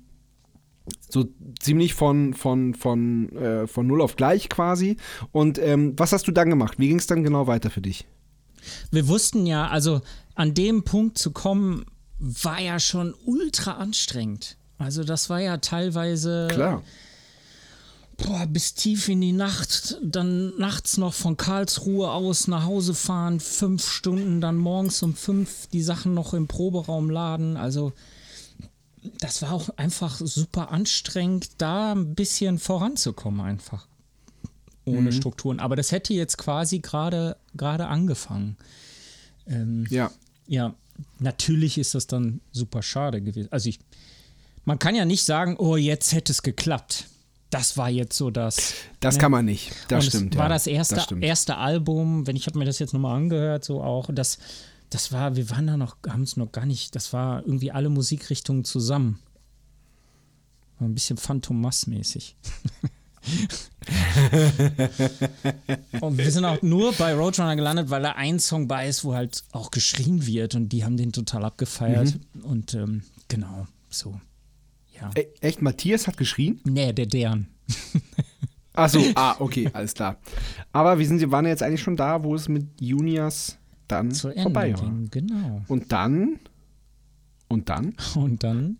[1.08, 1.28] so
[1.60, 4.96] ziemlich von, von, von, äh, von null auf gleich quasi.
[5.30, 6.78] Und ähm, was hast du dann gemacht?
[6.78, 8.06] Wie ging es dann genau weiter für dich?
[8.90, 10.00] Wir wussten ja, also
[10.34, 11.84] an dem Punkt zu kommen,
[12.18, 14.56] war ja schon ultra anstrengend.
[14.78, 16.82] Also das war ja teilweise Klar.
[18.16, 23.40] boah, bis tief in die Nacht, dann nachts noch von Karlsruhe aus nach Hause fahren,
[23.40, 27.56] fünf Stunden, dann morgens um fünf die Sachen noch im Proberaum laden.
[27.56, 27.92] Also
[29.18, 33.86] das war auch einfach super anstrengend, da ein bisschen voranzukommen einfach.
[34.84, 35.60] Ohne Strukturen.
[35.60, 38.56] Aber das hätte jetzt quasi gerade angefangen.
[39.46, 40.10] Ähm, Ja.
[40.46, 40.74] ja,
[41.18, 43.48] natürlich ist das dann super schade gewesen.
[43.50, 43.78] Also ich,
[44.64, 47.06] man kann ja nicht sagen, oh, jetzt hätte es geklappt.
[47.50, 48.74] Das war jetzt so das.
[49.00, 49.20] Das ne?
[49.20, 49.72] kann man nicht.
[49.88, 50.36] Das Und stimmt.
[50.36, 50.48] War ja.
[50.50, 51.22] das erste, stimmt.
[51.22, 54.38] erste Album, wenn ich habe mir das jetzt nochmal angehört, so auch, das,
[54.90, 57.90] das war, wir waren da noch, haben es noch gar nicht, das war irgendwie alle
[57.90, 59.18] Musikrichtungen zusammen.
[60.78, 62.34] War ein bisschen Phantomas-mäßig.
[66.00, 69.14] und wir sind auch nur bei Roadrunner gelandet, weil da ein Song bei ist, wo
[69.14, 72.18] halt auch geschrien wird und die haben den total abgefeiert.
[72.34, 72.44] Mhm.
[72.44, 74.20] Und ähm, genau, so.
[75.00, 75.10] Ja.
[75.16, 76.60] E echt, Matthias hat geschrien?
[76.64, 77.48] Nee, der deren.
[78.74, 80.16] Ach so, ah, okay, alles klar.
[80.72, 84.12] Aber wir sind, wir waren ja jetzt eigentlich schon da, wo es mit Juniors dann
[84.12, 84.80] Zu Ende vorbei war.
[84.80, 85.62] ging, genau.
[85.68, 86.38] Und dann?
[87.48, 87.94] Und dann?
[88.14, 88.78] Und dann.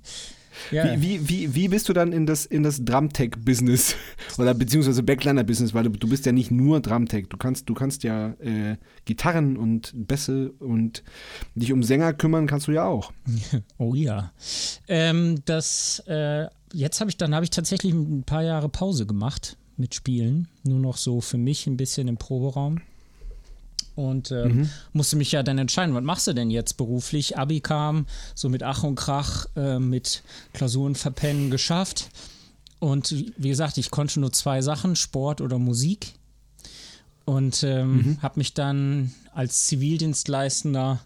[0.70, 3.96] Ja, Wie, wie, wie, wie bist du dann in das, in das Drumtech-Business
[4.38, 8.02] oder beziehungsweise Backliner-Business, weil du, du bist ja nicht nur Drumtech, du kannst, du kannst
[8.02, 11.02] ja äh, Gitarren und Bässe und
[11.54, 13.12] dich um Sänger kümmern kannst du ja auch.
[13.78, 14.32] Oh ja.
[14.88, 19.56] Ähm, das, äh, jetzt habe ich, dann habe ich tatsächlich ein paar Jahre Pause gemacht
[19.76, 20.48] mit Spielen.
[20.64, 22.80] Nur noch so für mich ein bisschen im Proberaum.
[23.94, 27.36] Und ähm, musste mich ja dann entscheiden, was machst du denn jetzt beruflich?
[27.36, 30.22] Abi kam, so mit Ach und Krach, äh, mit
[30.54, 32.10] Klausuren verpennen geschafft.
[32.78, 36.14] Und wie gesagt, ich konnte nur zwei Sachen, Sport oder Musik.
[37.24, 41.00] Und ähm, habe mich dann als Zivildienstleistender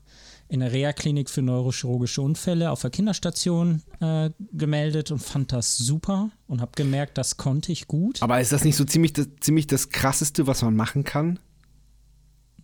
[0.49, 6.31] in der Reha-Klinik für neurochirurgische Unfälle auf der Kinderstation äh, gemeldet und fand das super
[6.47, 8.23] und habe gemerkt, das konnte ich gut.
[8.23, 11.39] Aber ist das nicht so ziemlich das, ziemlich das Krasseste, was man machen kann?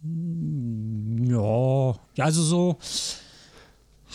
[0.05, 2.79] Ja, ja, also so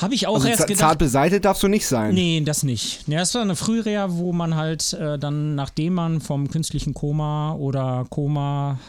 [0.02, 0.80] habe ich auch Also erst gedacht.
[0.80, 2.14] zart beseitigt darfst du nicht sein.
[2.14, 3.04] Nee, das nicht.
[3.08, 8.06] Das war eine Frühreha, wo man halt äh, dann, nachdem man vom künstlichen Koma oder
[8.10, 8.80] Koma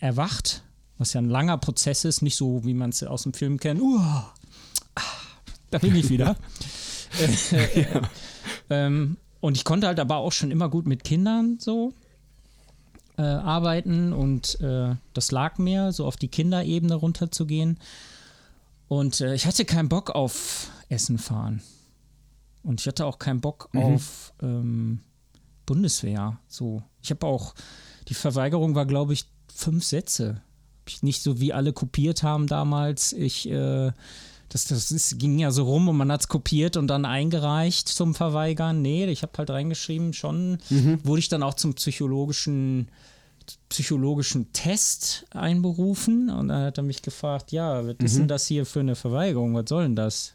[0.00, 0.62] erwacht,
[0.98, 3.80] was ja ein langer Prozess ist, nicht so, wie man es aus dem Film kennt,
[3.80, 4.32] Uah,
[4.96, 5.00] ah,
[5.70, 6.36] da bin ich wieder.
[7.52, 8.02] äh, äh,
[8.70, 11.92] ähm, und ich konnte halt aber auch schon immer gut mit Kindern so
[13.18, 17.78] äh, arbeiten und äh, das lag mir, so auf die Kinderebene runterzugehen.
[18.88, 21.62] Und äh, ich hatte keinen Bock auf Essen fahren.
[22.62, 25.00] Und ich hatte auch keinen Bock auf ähm,
[25.66, 26.38] Bundeswehr.
[26.48, 26.82] So.
[27.02, 27.54] Ich habe auch,
[28.08, 30.42] die Verweigerung war, glaube ich, fünf Sätze.
[31.02, 33.12] Nicht so wie alle kopiert haben damals.
[33.12, 33.92] Ich, äh,
[34.48, 37.88] das, das ist, ging ja so rum und man hat es kopiert und dann eingereicht
[37.88, 38.82] zum Verweigern.
[38.82, 40.58] Nee, ich habe halt reingeschrieben, schon
[41.04, 42.88] wurde ich dann auch zum psychologischen
[43.68, 48.66] psychologischen Test einberufen und dann hat er mich gefragt, ja, was ist denn das hier
[48.66, 49.54] für eine Verweigerung?
[49.54, 50.34] Was soll denn das?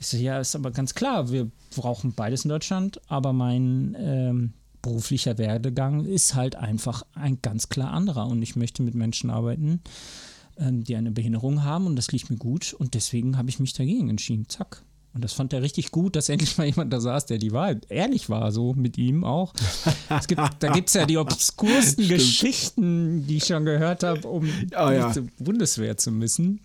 [0.00, 4.52] Ich so, ja, ist aber ganz klar, wir brauchen beides in Deutschland, aber mein ähm,
[4.82, 9.80] beruflicher Werdegang ist halt einfach ein ganz klar anderer und ich möchte mit Menschen arbeiten,
[10.58, 13.72] ähm, die eine Behinderung haben und das liegt mir gut und deswegen habe ich mich
[13.72, 14.48] dagegen entschieden.
[14.48, 14.82] Zack.
[15.14, 17.86] Und das fand er richtig gut, dass endlich mal jemand da saß, der die Wahrheit
[17.90, 19.52] ehrlich war, so mit ihm auch.
[20.08, 24.48] Es gibt, da gibt es ja die obskursten Geschichten, die ich schon gehört habe, um
[24.74, 25.12] Ah, ja.
[25.12, 26.60] zur Bundeswehr zu müssen.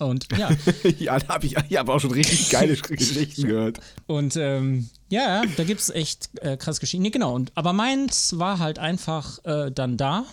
[0.00, 0.50] Und ja,
[0.98, 3.78] ja, da habe ich, ich hab auch schon richtig geile Geschichten gehört.
[4.08, 7.02] und ähm, ja, da gibt es echt äh, krass Geschichten.
[7.02, 7.32] Nee, genau.
[7.34, 10.24] Und, aber meins war halt einfach äh, dann da.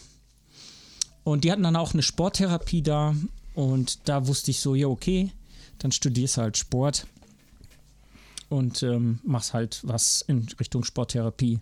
[1.23, 3.15] Und die hatten dann auch eine Sporttherapie da.
[3.53, 5.31] Und da wusste ich so, ja, okay,
[5.79, 7.05] dann studierst halt Sport
[8.49, 11.59] und ähm, machst halt was in Richtung Sporttherapie.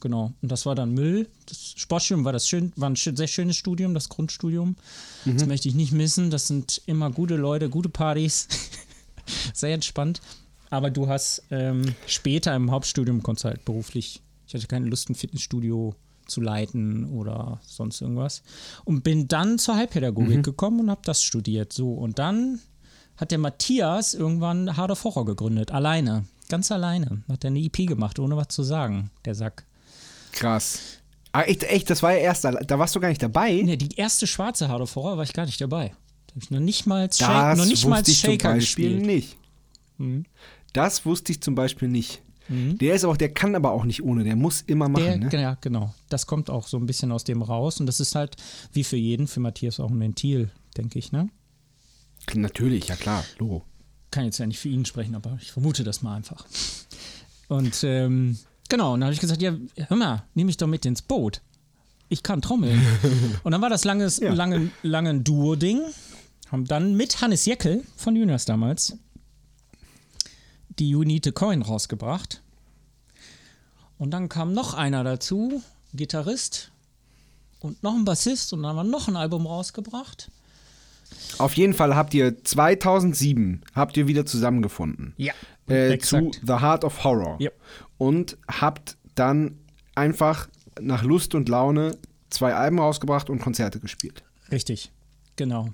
[0.00, 0.32] Genau.
[0.42, 1.28] Und das war dann Müll.
[1.46, 4.74] Das Sportstudium war das schön, war ein sehr schönes Studium, das Grundstudium.
[5.24, 6.30] Das möchte ich nicht missen.
[6.30, 8.48] Das sind immer gute Leute, gute Partys.
[9.54, 10.20] sehr entspannt.
[10.70, 15.14] Aber du hast ähm, später im Hauptstudium konntest halt beruflich, ich hatte keine Lust, ein
[15.14, 18.42] Fitnessstudio zu leiten oder sonst irgendwas.
[18.84, 20.42] Und bin dann zur Heilpädagogik Mhm.
[20.42, 21.72] gekommen und habe das studiert.
[21.72, 22.60] So, und dann
[23.16, 26.24] hat der Matthias irgendwann Hard of Horror gegründet, alleine.
[26.48, 27.22] Ganz alleine.
[27.28, 29.64] Hat er eine EP gemacht, ohne was zu sagen, der Sack.
[30.32, 30.78] Krass.
[31.32, 33.62] Ah, echt, echt, das war ja erst, da, da warst du gar nicht dabei.
[33.62, 35.94] Ne, die erste schwarze Hard of Horror war ich gar nicht dabei.
[36.26, 39.04] Da habe ich noch nicht mal, Shake, noch nicht mal Shaker gespielt.
[39.06, 39.36] nicht.
[40.72, 42.22] Das wusste ich zum Beispiel nicht.
[42.52, 45.04] Der ist auch, der kann aber auch nicht ohne, der muss immer machen.
[45.04, 45.42] Der, ne?
[45.42, 45.94] Ja, genau.
[46.08, 47.80] Das kommt auch so ein bisschen aus dem raus.
[47.80, 48.36] Und das ist halt,
[48.72, 51.28] wie für jeden, für Matthias auch ein Ventil, denke ich, ne?
[52.34, 53.64] Natürlich, ja klar, Logo.
[54.10, 56.46] Kann jetzt ja nicht für ihn sprechen, aber ich vermute das mal einfach.
[57.48, 58.38] Und ähm,
[58.68, 59.54] genau, und dann habe ich gesagt, ja,
[59.88, 61.40] hör mal, nehme ich doch mit ins Boot.
[62.08, 62.80] Ich kann trommeln.
[63.42, 64.32] und dann war das langes, Ja.
[64.34, 65.80] lange, lange ein Duo-Ding.
[66.50, 68.98] Haben dann mit Hannes Jeckel von Juniors damals
[70.78, 72.41] die Unite Coin rausgebracht.
[73.98, 75.62] Und dann kam noch einer dazu,
[75.94, 76.72] Gitarrist
[77.60, 80.30] und noch ein Bassist und dann haben wir noch ein Album rausgebracht.
[81.38, 85.14] Auf jeden Fall habt ihr 2007 habt ihr wieder zusammengefunden.
[85.16, 85.32] Ja,
[85.68, 86.30] Äh, zu.
[86.44, 87.36] The Heart of Horror.
[87.38, 87.50] Ja.
[87.98, 89.58] Und habt dann
[89.94, 90.48] einfach
[90.80, 91.96] nach Lust und Laune
[92.30, 94.24] zwei Alben rausgebracht und Konzerte gespielt.
[94.50, 94.90] Richtig,
[95.36, 95.68] genau.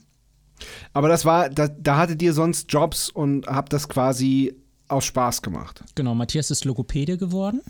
[0.92, 4.54] Aber das war, da, da hattet ihr sonst Jobs und habt das quasi
[4.88, 5.82] aus Spaß gemacht.
[5.94, 7.62] Genau, Matthias ist Logopäde geworden.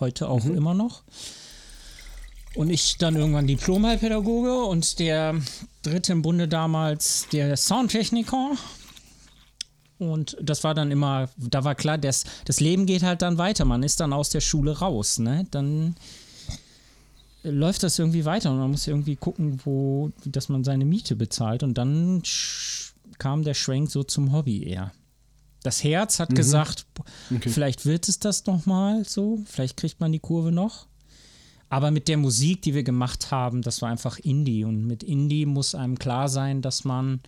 [0.00, 1.02] Heute auch immer noch.
[2.54, 5.40] Und ich dann irgendwann Diplomheilpädagoge und der
[5.82, 8.52] dritte im Bunde damals der Soundtechniker.
[9.98, 13.64] Und das war dann immer, da war klar, das, das Leben geht halt dann weiter.
[13.64, 15.46] Man ist dann aus der Schule raus, ne?
[15.50, 15.96] Dann
[17.42, 21.62] läuft das irgendwie weiter und man muss irgendwie gucken, wo, dass man seine Miete bezahlt.
[21.62, 22.22] Und dann
[23.18, 24.92] kam der Schwenk so zum Hobby eher.
[25.62, 26.86] Das Herz hat gesagt,
[27.40, 30.86] vielleicht wird es das noch mal so, vielleicht kriegt man die Kurve noch.
[31.68, 34.64] Aber mit der Musik, die wir gemacht haben, das war einfach Indie.
[34.64, 37.20] Und mit Indie muss einem klar sein, dass man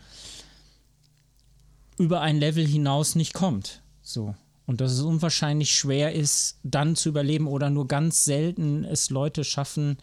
[1.99, 3.83] über ein Level hinaus nicht kommt.
[4.03, 4.35] So.
[4.67, 9.45] Und dass es unwahrscheinlich schwer ist, dann zu überleben oder nur ganz selten es Leute
[9.45, 9.99] schaffen,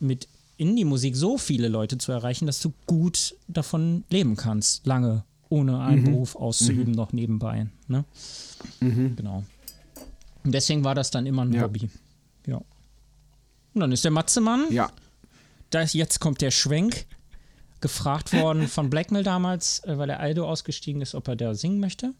[0.00, 5.80] mit Indie-Musik so viele Leute zu erreichen, dass du gut davon leben kannst, lange, ohne
[5.80, 7.66] einen Beruf auszuüben, noch nebenbei.
[7.88, 8.04] Ne?
[8.80, 9.44] Genau.
[10.44, 11.62] Und deswegen war das dann immer ein Ja.
[11.62, 11.90] Hobby.
[12.46, 12.56] Ja.
[13.74, 14.90] Und dann ist der Matzemann, Ja.
[15.70, 17.06] da ist, jetzt kommt der Schwenk,
[17.80, 21.80] gefragt worden von Blackmail damals, äh, weil der Aldo ausgestiegen ist, ob er da singen
[21.80, 22.14] möchte.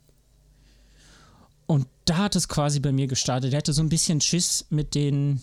[1.66, 3.52] Und da hat es quasi bei mir gestartet.
[3.52, 5.40] Er hatte so ein bisschen Schiss mit denen,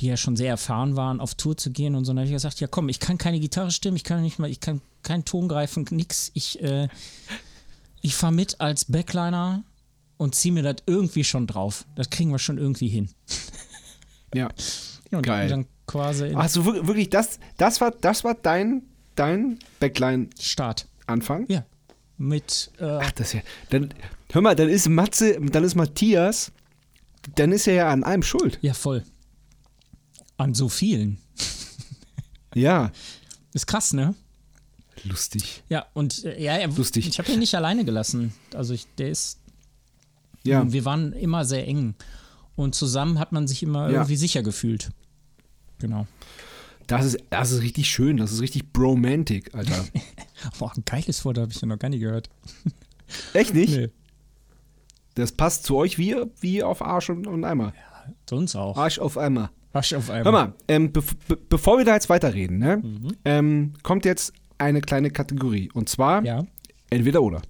[0.00, 2.10] die ja schon sehr erfahren waren, auf Tour zu gehen und so.
[2.10, 4.38] Und dann habe ich gesagt, ja komm, ich kann keine Gitarre stimmen, ich kann nicht
[4.38, 6.30] mal, ich kann keinen Ton greifen, nix.
[6.34, 6.88] Ich, äh,
[8.00, 9.62] ich fahre mit als Backliner
[10.16, 11.84] und ziehe mir das irgendwie schon drauf.
[11.96, 13.08] Das kriegen wir schon irgendwie hin.
[14.32, 14.48] Ja.
[15.10, 15.48] Ja, und Geil.
[15.48, 18.82] dann quasi in Also wir- wirklich, das, das war, das war dein,
[19.16, 19.58] dein
[20.38, 20.86] Start.
[21.08, 21.46] Backline-Anfang?
[21.48, 21.64] Ja.
[22.16, 23.40] Mit, äh, Ach, das ist ja.
[23.70, 23.92] Dann,
[24.30, 26.52] hör mal, dann ist Matze, dann ist Matthias,
[27.34, 28.60] dann ist er ja an allem schuld.
[28.62, 29.02] ja, voll.
[30.40, 31.18] An so vielen.
[32.54, 32.92] Ja.
[33.52, 34.14] Ist krass, ne?
[35.04, 35.62] Lustig.
[35.68, 37.06] Ja, und äh, ja, er, Lustig.
[37.08, 38.32] ich habe ihn nicht alleine gelassen.
[38.54, 39.38] Also ich, der ist,
[40.44, 40.70] Ja.
[40.70, 41.94] wir waren immer sehr eng.
[42.56, 43.94] Und zusammen hat man sich immer Ja.
[44.00, 44.90] irgendwie sicher gefühlt.
[45.78, 46.06] Genau.
[46.86, 48.16] Das ist, das ist richtig schön.
[48.18, 49.84] Das ist richtig bromantic, Alter.
[50.58, 52.28] Boah, ein geiles Wort habe ich ja noch gar nicht gehört.
[53.34, 53.74] Echt nicht?
[53.76, 53.88] Nee.
[55.14, 57.72] Das passt zu euch wie, wie auf Arsch und, und Eimer.
[58.28, 58.76] Sonst auch.
[58.76, 59.50] Arsch auf Eimer.
[59.72, 60.24] Wasch auf einmal.
[60.24, 63.12] Hör mal, ähm, bev be bevor wir da jetzt weiterreden, ne, Mhm.
[63.24, 65.70] ähm, kommt jetzt eine kleine Kategorie.
[65.72, 66.44] Und zwar Ja.
[66.90, 67.40] entweder oder.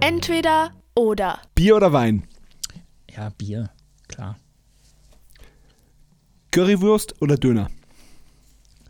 [0.00, 1.38] Entweder oder.
[1.54, 2.24] Bier oder Wein?
[3.14, 3.70] Ja, Bier.
[4.08, 4.36] Klar.
[6.52, 7.70] Currywurst oder Döner?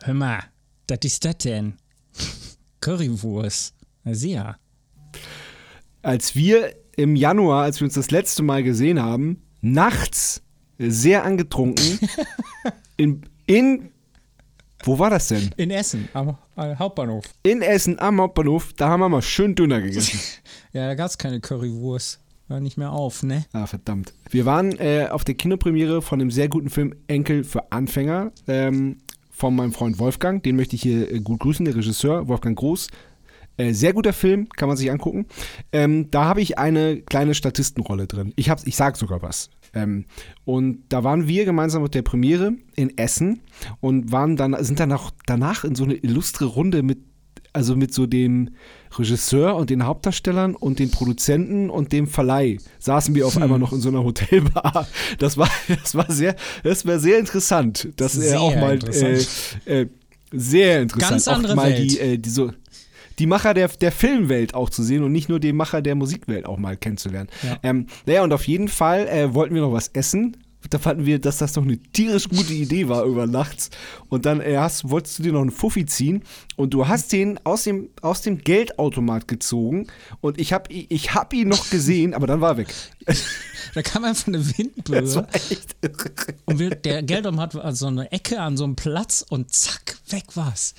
[0.02, 0.42] Hör mal,
[0.86, 1.74] das ist das denn?
[2.80, 3.74] Currywurst.
[4.04, 4.56] Na sehr.
[6.02, 10.42] Als wir im Januar, als wir uns das letzte Mal gesehen haben, nachts
[10.88, 11.98] sehr angetrunken
[12.96, 13.90] in, in
[14.84, 15.50] wo war das denn?
[15.56, 17.24] In Essen, am äh, Hauptbahnhof.
[17.42, 20.18] In Essen am Hauptbahnhof, da haben wir mal schön Döner gegessen.
[20.72, 22.20] Ja, da gab es keine Currywurst.
[22.46, 23.44] War nicht mehr auf, ne?
[23.52, 24.14] Ah, verdammt.
[24.30, 28.98] Wir waren äh, auf der Kinopremiere von einem sehr guten Film Enkel für Anfänger ähm,
[29.30, 30.40] von meinem Freund Wolfgang.
[30.44, 32.86] Den möchte ich hier äh, gut grüßen, der Regisseur Wolfgang Groß.
[33.56, 35.26] Äh, sehr guter Film, kann man sich angucken.
[35.72, 38.32] Ähm, da habe ich eine kleine Statistenrolle drin.
[38.36, 39.50] Ich, ich sag sogar was.
[39.74, 40.06] Ähm,
[40.44, 43.40] und da waren wir gemeinsam mit der Premiere in Essen
[43.80, 46.98] und waren dann, sind dann auch danach in so eine illustre Runde mit
[47.52, 48.50] also mit so dem
[48.96, 53.42] Regisseur und den Hauptdarstellern und den Produzenten und dem Verleih saßen wir auf Hm.
[53.42, 54.86] einmal noch in so einer Hotelbar.
[55.18, 59.26] Das war, das war sehr, das war sehr interessant, dass er auch mal interessant.
[59.66, 59.86] Äh, äh,
[60.32, 61.90] sehr interessant, Ganz auch andere mal Welt.
[61.90, 62.52] die, äh, die so
[63.20, 66.46] die Macher der, der Filmwelt auch zu sehen und nicht nur den Macher der Musikwelt
[66.46, 67.28] auch mal kennenzulernen.
[67.42, 67.58] Ja.
[67.62, 70.38] Ähm, naja, und auf jeden Fall äh, wollten wir noch was essen.
[70.68, 73.70] Da fanden wir, dass das doch eine tierisch gute Idee war über nachts.
[74.08, 76.22] Und dann äh, hast, wolltest du dir noch einen Fuffi ziehen
[76.56, 79.86] und du hast den aus dem, aus dem Geldautomat gezogen
[80.20, 82.74] und ich habe ich hab ihn noch gesehen, aber dann war er weg.
[83.72, 86.10] Da kam einfach eine Das Windböe war echt irre.
[86.46, 90.24] und wir, der Geldom hat so eine Ecke an so einem Platz und zack, weg
[90.34, 90.74] war's.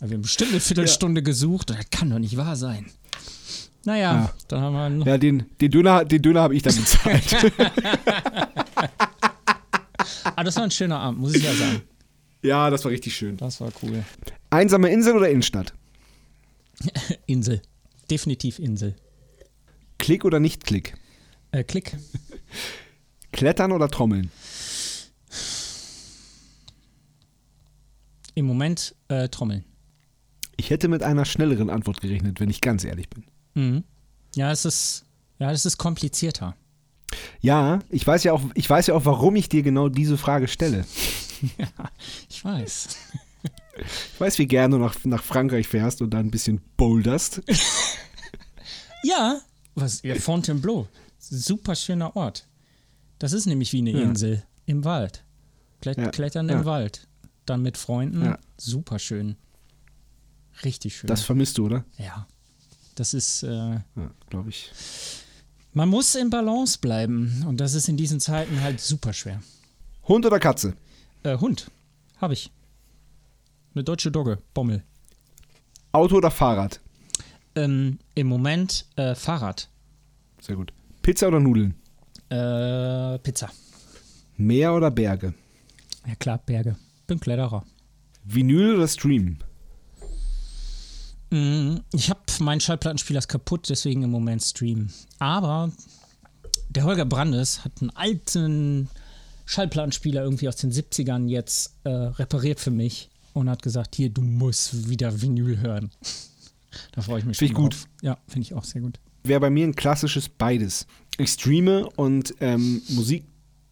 [0.00, 2.86] Da haben wir bestimmt eine Viertelstunde gesucht und das kann doch nicht wahr sein.
[3.84, 4.34] Naja, Ja.
[4.48, 7.52] dann haben wir noch Ja, den, den Döner, den Döner habe ich dann bezahlt.
[10.36, 11.82] Ah, das war ein schöner Abend, muss ich ja sagen.
[12.42, 13.36] ja, das war richtig schön.
[13.36, 14.02] Das war cool.
[14.48, 15.74] Einsame Insel oder Innenstadt?
[17.26, 17.60] Insel.
[18.10, 18.96] Definitiv Insel.
[19.98, 20.94] Klick oder nicht Klick?
[21.52, 21.96] Äh, Klick.
[23.32, 24.30] Klettern oder Trommeln?
[28.34, 29.64] Im Moment äh, Trommeln.
[30.60, 33.24] Ich hätte mit einer schnelleren Antwort gerechnet, wenn ich ganz ehrlich bin.
[33.54, 33.84] Mhm.
[34.34, 35.06] Ja, es ist,
[35.38, 36.54] ja, es ist komplizierter.
[37.40, 40.48] Ja, ich weiß ja auch, ich weiß ja auch, warum ich dir genau diese Frage
[40.48, 40.84] stelle.
[41.56, 41.66] Ja,
[42.28, 42.88] ich weiß.
[44.12, 47.40] Ich weiß, wie gerne du nach, nach Frankreich fährst und da ein bisschen boulderst.
[49.02, 49.40] Ja,
[49.74, 50.86] was, ja, Fontainebleau.
[51.18, 52.46] Super schöner Ort.
[53.18, 54.00] Das ist nämlich wie eine Ja.
[54.02, 55.24] Insel im Wald.
[55.80, 57.08] Klett, Ja, Klettern im Wald.
[57.46, 58.34] Dann mit Freunden.
[58.58, 59.36] Super schön.
[60.64, 61.08] Richtig schön.
[61.08, 61.84] Das vermisst du, oder?
[61.98, 62.26] ja.
[62.96, 63.82] Das ist, äh, Ja,
[64.28, 64.70] glaube ich.
[65.72, 67.44] man muss in Balance bleiben.
[67.46, 69.40] Und das ist in diesen Zeiten halt super schwer.
[70.06, 70.74] Hund oder Katze?
[71.22, 71.70] Äh, Hund.
[72.18, 72.50] Habe ich.
[73.74, 74.38] Eine deutsche Dogge.
[74.52, 74.82] Bommel.
[75.92, 76.80] Auto oder Fahrrad?
[77.54, 79.68] Ähm, Im Moment äh, Fahrrad.
[80.40, 80.72] Sehr gut.
[81.00, 81.74] Pizza oder Nudeln?
[82.28, 83.50] Äh, Pizza.
[84.36, 85.32] Meer oder Berge?
[86.06, 86.76] Ja klar, Berge.
[87.06, 87.64] Bin Kletterer.
[88.24, 89.38] Vinyl oder Stream?
[91.30, 94.90] Mm, Ich habe meinen Schallplattenspieler ist kaputt, deswegen im Moment Stream.
[95.18, 95.70] Aber
[96.68, 98.88] der Holger Brandes hat einen alten
[99.46, 104.22] Schallplattenspieler irgendwie aus den 70ern jetzt äh, repariert für mich und hat gesagt, hier, du
[104.22, 105.90] musst wieder Vinyl hören.
[106.92, 107.72] da freue ich mich Find ich schon gut.
[107.74, 107.88] drauf.
[108.02, 108.98] Ja, finde ich auch sehr gut.
[109.24, 110.86] Wäre bei mir ein klassisches beides.
[111.18, 113.24] Ich streame und ähm, Musik,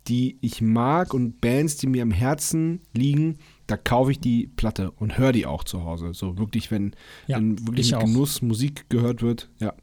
[0.06, 3.38] die ich mag und Bands, die mir am Herzen liegen,
[3.68, 6.12] da kaufe ich die Platte und höre die auch zu Hause.
[6.14, 6.96] So wirklich, wenn,
[7.28, 8.06] Ja, wenn wirklich ich mit auch.
[8.06, 9.48] Genuss Musik gehört wird.
[9.60, 9.74] Ja.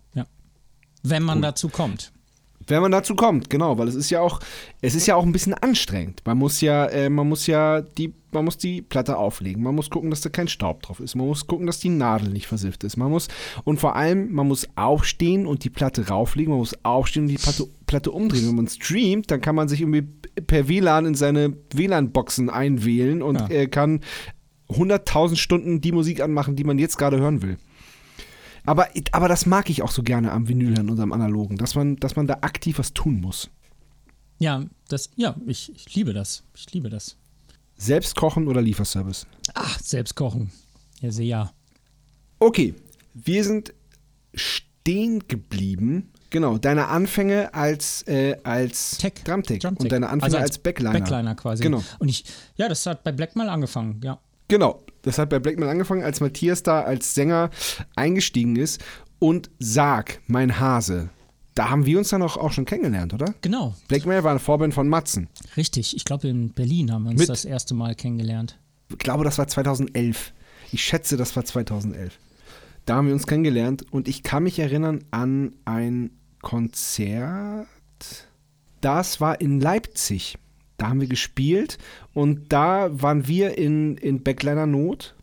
[1.08, 1.41] Wenn man Cool.
[1.43, 2.12] dazu kommt.
[2.67, 4.39] Wenn man dazu kommt, genau, weil es ist ja auch,
[4.82, 6.21] es ist ja auch ein bisschen anstrengend.
[6.25, 9.62] Man muss ja, äh, man muss ja die, man muss die Platte auflegen.
[9.62, 11.15] Man muss gucken, dass da kein Staub drauf ist.
[11.15, 12.97] Man muss gucken, dass die Nadel nicht versifft ist.
[12.97, 13.28] Man muss
[13.65, 16.49] und vor allem, man muss aufstehen und die Platte rauflegen.
[16.51, 18.47] Man muss aufstehen und die Platte, Platte umdrehen.
[18.47, 20.01] Wenn man streamt, dann kann man sich irgendwie
[20.47, 23.47] per WLAN in seine WLAN-Boxen einwählen und Ja.
[23.49, 24.01] äh, kann
[24.69, 27.58] 100.000 Stunden die Musik anmachen, die man jetzt gerade hören will.
[28.65, 31.97] Aber, aber das mag ich auch so gerne am Vinyl und am Analogen, dass man,
[31.97, 33.49] dass man da aktiv was tun muss.
[34.39, 36.43] Ja, das, ja, ich, ich liebe das.
[36.56, 37.17] Ich liebe das.
[37.78, 39.28] Selbst kochen oder Lieferservice.
[39.54, 40.51] Ach, selbst kochen.
[41.01, 41.54] Ja, sehr ja.
[42.39, 42.73] Okay,
[43.13, 43.73] wir sind
[44.34, 46.12] stehen geblieben.
[46.30, 49.13] Genau, deine Anfänge als, äh, als Tech.
[49.23, 49.84] Drumtech Drumtech.
[49.86, 50.99] und deine Anfänge Also als, als Backliner.
[50.99, 51.63] Backliner quasi.
[51.63, 51.84] Genau.
[51.99, 52.25] Und ich,
[52.56, 54.19] ja, das hat bei Blackmail angefangen, ja.
[54.47, 57.49] Genau, das hat bei Blackman angefangen, als Matthias da als Sänger
[57.95, 58.84] eingestiegen ist.
[59.19, 61.10] Und Sag, mein Hase,
[61.55, 63.34] da haben wir uns dann auch, auch schon kennengelernt, oder?
[63.41, 65.29] Genau, Blackmail war eine Vorband von Matzen.
[65.58, 65.95] richtig.
[65.95, 68.60] Ich glaube, in Berlin haben wir uns Mit- das erste Mal kennengelernt.
[68.89, 70.34] Ich glaube, das war 2011.
[70.71, 72.19] Ich schätze, das war 2011.
[72.86, 77.65] Da haben wir uns kennengelernt und ich kann mich erinnern an ein Konzert.
[78.81, 80.38] Das war in Leipzig.
[80.77, 81.77] Da haben wir gespielt
[82.13, 85.15] und da waren wir in, in Backliner Not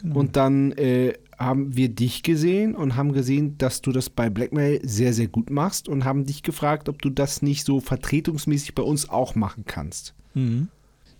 [0.00, 0.18] Genau.
[0.20, 4.80] und dann äh, haben wir dich gesehen und haben gesehen, dass du das bei Blackmail
[4.82, 8.82] sehr, sehr gut machst und haben dich gefragt, ob du das nicht so vertretungsmäßig bei
[8.82, 10.14] uns auch machen kannst.
[10.34, 10.68] mhm.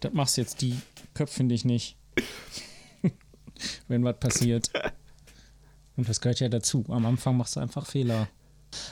[0.01, 0.77] Das machst jetzt die
[1.13, 1.95] Köpfe dich nicht.
[3.89, 4.71] Wenn was passiert.
[5.97, 6.87] Und das gehört ja dazu.
[6.89, 8.29] Am Anfang machst du einfach Fehler.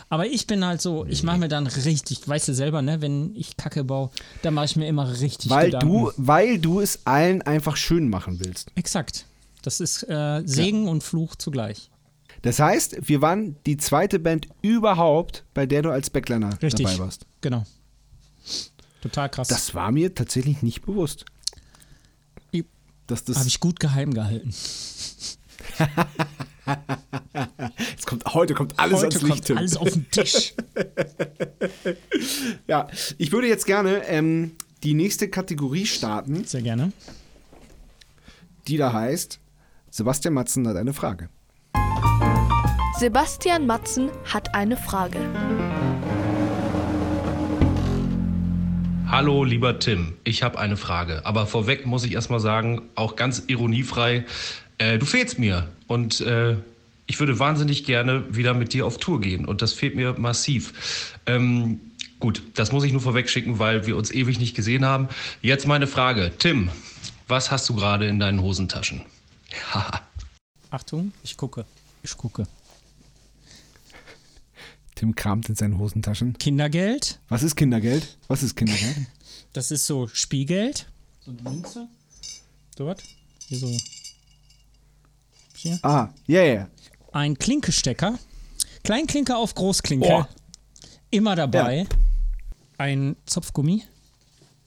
[0.08, 3.34] Aber ich bin halt so, ich mache mir dann richtig, weißt du selber, ne, wenn
[3.36, 4.10] ich Kacke baue,
[4.42, 5.88] dann mache ich mir immer richtig Weil Gedanken.
[5.88, 8.70] du, weil du es allen einfach schön machen willst.
[8.74, 9.26] Exakt.
[9.62, 11.90] Das ist äh, Segen und Fluch zugleich.
[12.42, 16.86] Das heißt, wir waren die zweite Band überhaupt, bei der du als Backliner Richtig.
[16.86, 17.26] dabei warst.
[17.40, 17.64] Genau.
[19.00, 19.48] Total krass.
[19.48, 21.24] Das war mir tatsächlich nicht bewusst.
[23.10, 24.54] Habe ich gut geheim gehalten.
[28.32, 29.28] Heute kommt alles Heute ans Licht.
[29.30, 29.58] kommt Tim.
[29.58, 30.54] alles auf den Tisch.
[32.66, 34.52] Ja, ich würde jetzt gerne ähm,
[34.82, 36.92] die nächste Kategorie starten, Sehr gerne.
[38.66, 39.40] die da heißt:
[39.90, 41.30] Sebastian Matzen hat eine Frage.
[42.98, 45.18] Sebastian Matzen hat eine Frage.
[49.08, 50.14] Hallo, lieber Tim.
[50.24, 51.24] Ich habe eine Frage.
[51.24, 54.26] Aber vorweg muss ich erstmal sagen, auch ganz ironiefrei,
[54.78, 55.68] äh, du fehlst mir.
[55.86, 56.56] Und äh,
[57.06, 59.46] ich würde wahnsinnig gerne wieder mit dir auf Tour gehen.
[59.46, 61.16] Und das fehlt mir massiv.
[61.26, 61.80] Ähm,
[62.20, 65.08] gut, das muss ich nur vorweg schicken, weil wir uns ewig nicht gesehen haben.
[65.40, 66.32] Jetzt meine Frage.
[66.38, 66.70] Tim,
[67.26, 69.02] was hast du gerade in deinen Hosentaschen?
[70.70, 71.64] Achtung, ich gucke.
[72.02, 72.46] Ich gucke.
[74.94, 76.36] Tim kramt in seinen Hosentaschen.
[76.38, 77.20] Kindergeld.
[77.28, 78.18] Was ist Kindergeld?
[78.26, 78.96] Was ist Kindergeld?
[79.52, 80.86] Das ist so Spielgeld.
[81.20, 81.88] So eine Münze.
[82.76, 83.02] Dort.
[83.46, 83.76] Hier so.
[85.60, 85.78] Hier.
[85.82, 86.68] ah, ja, ja, ja.
[87.10, 88.16] Ein Klinkestecker.
[88.84, 90.06] Kleinklinker auf Großklinke.
[90.06, 90.28] Boah.
[91.10, 91.86] Immer dabei.
[92.76, 93.82] Ein Zopfgummi.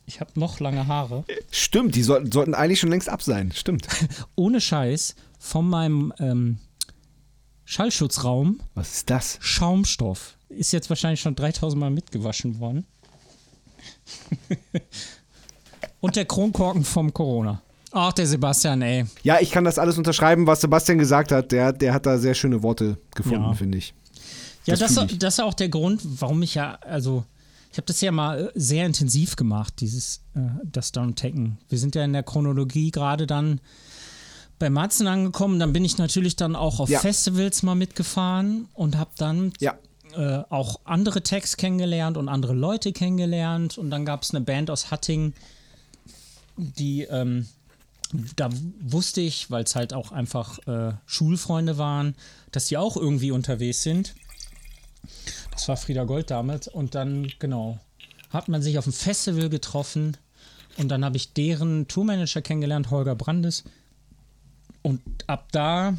[0.06, 1.24] Ich habe noch lange Haare.
[1.50, 3.54] Stimmt, die sollten, sollten eigentlich schon längst ab sein.
[3.54, 3.88] Stimmt.
[4.36, 5.16] Ohne Scheiß.
[5.40, 6.58] Von meinem ähm,
[7.64, 9.38] Schallschutzraum Was ist das?
[9.40, 10.36] Schaumstoff.
[10.50, 12.86] Ist jetzt wahrscheinlich schon 3000 Mal mitgewaschen worden.
[16.02, 17.62] Und der Kronkorken vom Corona.
[17.94, 19.06] Ach, der Sebastian, ey.
[19.24, 21.52] Ja, ich kann das alles unterschreiben, was Sebastian gesagt hat.
[21.52, 23.54] Der, der hat da sehr schöne Worte gefunden, Ja.
[23.54, 23.94] finde ich.
[24.66, 25.20] Ja, Das das, ich.
[25.20, 27.26] das ist auch der Grund, warum ich ja, also,
[27.72, 31.58] ich habe das ja mal äh, sehr intensiv gemacht, dieses, äh, das Downtacken.
[31.68, 33.60] Wir sind ja in der Chronologie gerade dann
[34.60, 35.60] bei Matzen angekommen.
[35.60, 37.00] Dann bin ich natürlich dann auch auf Ja.
[37.00, 39.74] Festivals mal mitgefahren und habe dann Ja.
[40.16, 43.78] äh, auch andere Tags kennengelernt und andere Leute kennengelernt.
[43.78, 45.34] Und dann gab es eine Band aus Hatting,
[46.58, 47.48] die, ähm,
[48.36, 48.50] da
[48.82, 52.16] wusste ich, weil es halt auch einfach äh, Schulfreunde waren,
[52.52, 54.16] dass die auch irgendwie unterwegs sind.
[55.52, 56.68] Das war Frieda Gold damals.
[56.68, 57.80] Und dann, genau,
[58.30, 60.18] hat man sich auf dem Festival getroffen.
[60.78, 63.64] Und dann habe ich deren Tourmanager kennengelernt, Holger Brandes.
[64.82, 65.98] Und ab da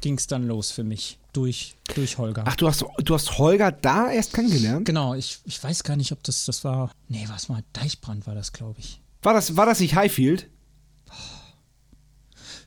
[0.00, 1.18] ging es dann los für mich.
[1.32, 2.44] Durch, durch Holger.
[2.46, 4.84] Ach, du hast, du hast Holger da erst kennengelernt?
[4.84, 6.92] Genau, ich, ich weiß gar nicht, ob das, das war.
[7.08, 9.00] Nee, was mal, Deichbrand war das, glaube ich.
[9.22, 10.50] War das, war das nicht Highfield?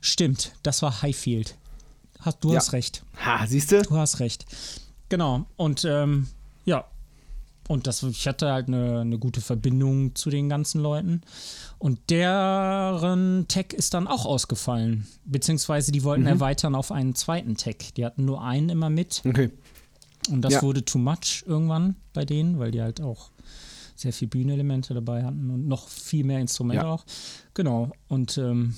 [0.00, 1.56] Stimmt, das war Highfield.
[2.20, 2.58] Hast, du Ja.
[2.58, 3.02] hast recht.
[3.24, 3.82] Ha, siehst du?
[3.82, 4.46] Du hast recht.
[5.08, 5.46] Genau.
[5.56, 6.28] Und ähm,
[6.64, 6.84] ja.
[7.68, 11.22] Und das, ich hatte halt eine, eine gute Verbindung zu den ganzen Leuten.
[11.78, 15.06] Und deren Tag ist dann auch ausgefallen.
[15.24, 17.94] Beziehungsweise die wollten erweitern auf einen zweiten Tag.
[17.96, 19.22] Die hatten nur einen immer mit.
[19.26, 19.50] Okay.
[20.30, 20.62] Und das Ja.
[20.62, 23.30] wurde too much irgendwann bei denen, weil die halt auch
[23.96, 26.90] sehr viel Bühnenelemente dabei hatten und noch viel mehr Instrumente Ja.
[26.90, 27.04] auch.
[27.54, 27.90] Genau.
[28.08, 28.74] Und ähm,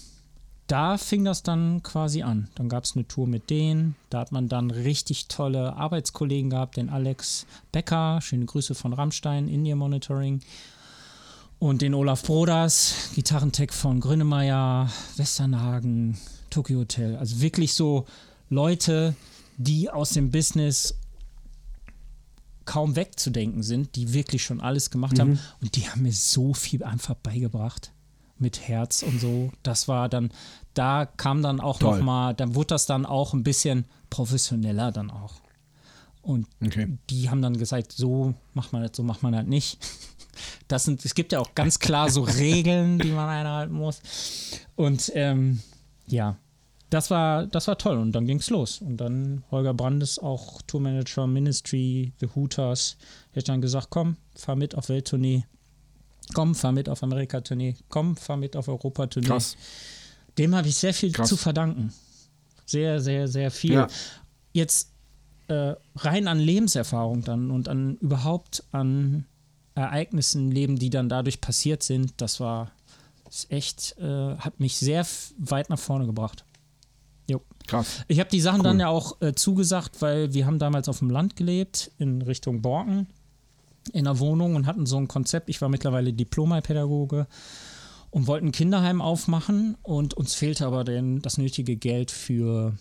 [0.67, 2.49] da fing das dann quasi an.
[2.55, 3.97] Dann gab es eine Tour mit denen.
[4.11, 9.49] Da hat man dann richtig tolle Arbeitskollegen gehabt, den Alex Becker, schöne Grüße von Rammstein,
[9.49, 10.41] Indie Monitoring.
[11.59, 16.17] Und den Olaf Broders, Gitarrentech von Grönemeyer, Westernhagen,
[16.51, 17.17] Tokyo Hotel.
[17.17, 18.05] Also wirklich so
[18.49, 19.17] Leute,
[19.57, 20.95] die aus dem Business
[22.69, 25.21] kaum wegzudenken sind, die wirklich schon alles gemacht Mhm.
[25.21, 25.39] haben.
[25.63, 27.93] Und die haben mir so viel einfach beigebracht.
[28.41, 29.51] Mit Herz und so.
[29.65, 30.31] Das war dann,
[30.75, 31.97] da kam dann auch Toll.
[31.99, 35.35] noch mal, dann wurde das dann auch ein bisschen professioneller dann auch.
[36.23, 36.99] Und Okay.
[37.11, 39.79] die haben dann gesagt, so macht man das, so macht man das nicht.
[40.69, 44.01] Das sind, es gibt ja auch ganz klar so Regeln, die man einhalten muss.
[44.77, 45.61] Und ähm,
[46.07, 46.37] ja,
[46.91, 47.99] das war, das war toll.
[47.99, 48.81] Und dann ging es los.
[48.81, 52.97] Und dann Holger Brandes, auch Tourmanager, Ministry, The Hooters,
[53.35, 55.45] hat dann gesagt, komm, fahr mit auf Welttournee.
[56.35, 57.77] Komm, fahr mit auf Amerika-Tournee.
[57.89, 59.29] Komm, fahr mit auf Europa-Tournee.
[59.29, 59.57] Krass.
[60.37, 61.29] Dem habe ich sehr viel Krass.
[61.29, 61.93] zu verdanken.
[62.67, 63.73] Sehr, sehr, sehr viel.
[63.73, 63.89] Ja.
[64.53, 64.91] Jetzt
[65.49, 69.25] äh, rein an Lebenserfahrung dann und an überhaupt an
[69.75, 72.73] Ereignissen im Leben, die dann dadurch passiert sind, das war
[73.49, 75.07] echt, äh, hat mich sehr
[75.39, 76.45] weit nach vorne gebracht.
[77.69, 78.05] Krass.
[78.09, 78.65] Ich habe die Sachen Cool.
[78.65, 82.63] dann ja auch äh, zugesagt, weil wir haben damals auf dem Land gelebt, in Richtung
[82.63, 83.07] Borken,
[83.93, 85.49] in einer Wohnung und hatten so ein Konzept.
[85.49, 87.27] Ich war mittlerweile Diplompädagoge
[88.11, 92.75] und wollten ein Kinderheim aufmachen und uns fehlte aber den, das nötige Geld für,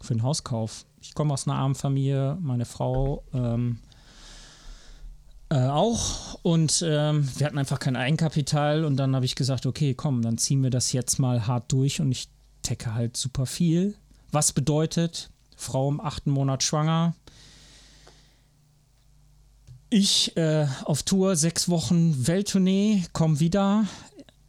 [0.00, 0.86] für den Hauskauf.
[1.02, 3.80] Ich komme aus einer armen Familie, meine Frau ähm,
[5.48, 9.94] äh, auch und ähm, wir hatten einfach kein Eigenkapital und dann habe ich gesagt, okay,
[9.94, 12.28] komm, dann ziehen wir das jetzt mal hart durch und ich
[12.68, 13.96] decke halt super viel.
[14.32, 17.14] Was bedeutet, Frau im achten Monat schwanger,
[19.90, 23.86] ich äh, auf Tour, sechs Wochen Welttournee, komm wieder,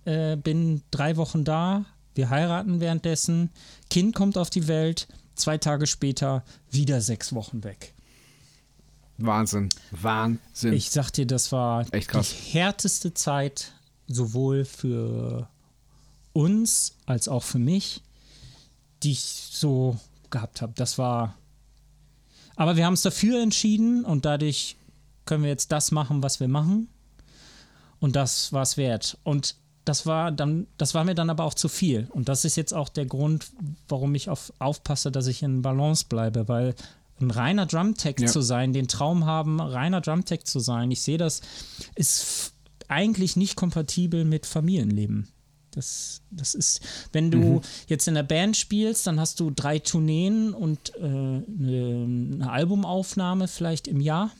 [0.06, 3.50] äh, bin drei Wochen da, wir heiraten währenddessen,
[3.90, 7.96] Kind kommt auf die Welt, zwei Tage später wieder sechs Wochen weg.
[9.18, 9.70] Wahnsinn.
[9.92, 10.74] Wahnsinn.
[10.74, 12.02] Ich sag dir, das war die
[12.52, 13.74] härteste Zeit,
[14.08, 15.48] sowohl für
[16.34, 18.02] uns als auch für mich,
[19.04, 19.98] die ich so
[20.30, 20.74] gehabt habe.
[20.76, 21.36] Das war.
[22.56, 24.78] Aber wir haben uns dafür entschieden und dadurch
[25.26, 26.90] können wir jetzt das machen, was wir machen.
[28.00, 29.18] Und das war es wert.
[29.24, 32.08] Und das war dann, das war mir dann aber auch zu viel.
[32.12, 33.52] Und das ist jetzt auch der Grund,
[33.88, 36.76] warum ich auf, aufpasse, dass ich in Balance bleibe, weil
[37.20, 38.28] ein reiner Drumtech Ja.
[38.28, 41.42] zu sein, den Traum haben, reiner Drumtech zu sein, ich sehe das,
[41.96, 42.54] ist
[42.88, 45.28] eigentlich nicht kompatibel mit Familienleben.
[45.72, 46.82] Das, das ist,
[47.14, 51.44] wenn du jetzt in der Band spielst, dann hast du drei Tourneen und äh, eine,
[52.36, 54.32] eine Albumaufnahme vielleicht im Jahr.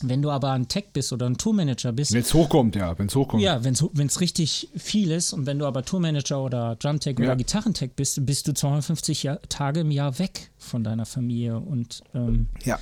[0.00, 3.08] Wenn du aber ein Tech bist oder ein Tourmanager bist, Wenn es hochkommt, ja, wenn
[3.08, 3.42] es hochkommt.
[3.42, 3.74] ja, wenn
[4.06, 7.24] es richtig viel ist und wenn du aber Tourmanager oder Drumtech Ja.
[7.24, 12.02] oder Gitarrentech bist, bist du 250 Jahr, Tage im Jahr weg von deiner Familie und
[12.14, 12.78] ähm, Ja.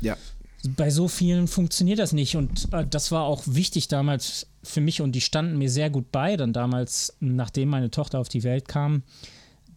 [0.00, 0.16] Ja.
[0.76, 5.00] Bei so vielen funktioniert das nicht und äh, das war auch wichtig damals für mich
[5.00, 8.68] und die standen mir sehr gut bei, dann damals, nachdem meine Tochter auf die Welt
[8.68, 9.02] kam,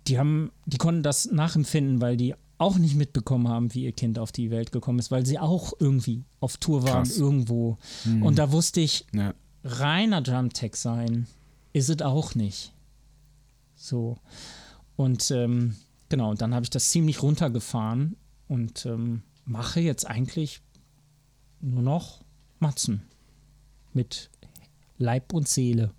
[0.07, 4.19] die haben, die konnten das nachempfinden, weil die auch nicht mitbekommen haben, wie ihr Kind
[4.19, 7.17] auf die Welt gekommen ist, weil sie auch irgendwie auf Tour waren, Krass.
[7.17, 7.77] irgendwo.
[8.21, 9.34] Und da wusste ich, ja.
[9.63, 11.27] reiner Drumtech sein
[11.73, 12.73] ist es auch nicht.
[13.75, 14.17] So.
[14.95, 15.75] Und ähm,
[16.09, 18.15] genau, und dann habe ich das ziemlich runtergefahren
[18.47, 20.61] und ähm, mache jetzt eigentlich
[21.64, 22.22] nur noch
[22.59, 23.01] Matzen.
[23.93, 24.30] Mit
[24.97, 25.91] Leib und Seele.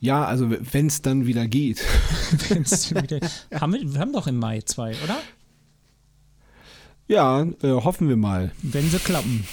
[0.00, 1.78] Ja, also wenn es dann wieder geht.
[2.50, 3.18] Wieder,
[3.60, 5.18] haben wir, wir haben doch im Mai zwei, oder?
[7.08, 8.52] Ja, äh, hoffen wir mal.
[8.62, 9.44] Wenn sie klappen.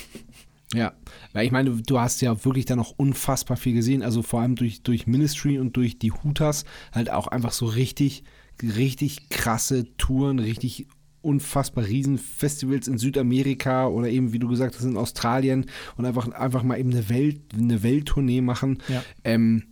[0.74, 0.93] Ja,
[1.34, 4.56] weil ich meine, du- hast ja wirklich dann auch unfassbar viel gesehen, also vor allem
[4.56, 8.24] durch, durch Ministry und durch die Hutas halt auch einfach so richtig,
[8.62, 10.88] richtig krasse Touren, richtig
[11.26, 15.65] unfassbar riesen Festivals in Südamerika oder eben, wie du gesagt hast, in Australien
[15.97, 18.82] und einfach, einfach mal eben eine Welt, eine Welttournee machen.
[18.88, 19.03] Ja.
[19.23, 19.63] Ähm,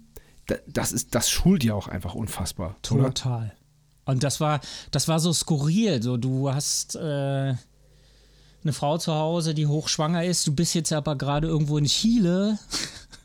[0.48, 2.76] da, das ist, das schult ja auch einfach unfassbar.
[2.92, 3.14] Oder?
[3.14, 3.54] Total.
[4.06, 4.60] Und das war,
[4.92, 6.02] das war so skurril.
[6.02, 10.46] So, du hast äh, eine Frau zu Hause, die hochschwanger ist.
[10.48, 12.58] Du bist jetzt aber gerade irgendwo in Chile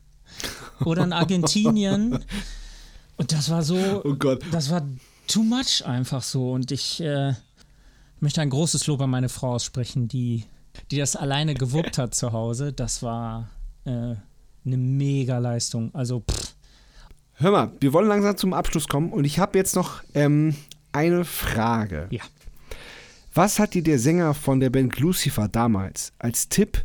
[0.85, 2.25] oder in Argentinien.
[3.17, 4.43] Und das war so, Oh Gott.
[4.53, 4.87] das war
[5.27, 6.53] too much einfach so.
[6.53, 7.35] Und ich äh,
[8.21, 10.45] möchte ein großes Lob an meine Frau aussprechen, die,
[10.91, 12.73] die das alleine gewuppt hat zu Hause.
[12.73, 13.51] Das war
[13.85, 15.95] äh, eine mega Leistung.
[15.95, 16.55] Also, pff,
[17.41, 20.57] Hör mal, wir wollen langsam zum Abschluss kommen und ich habe jetzt noch ähm,
[20.93, 22.09] eine Frage.
[22.11, 22.23] ja.
[23.33, 26.85] Was hat dir der Sänger von der Band Lucifer damals als Tipp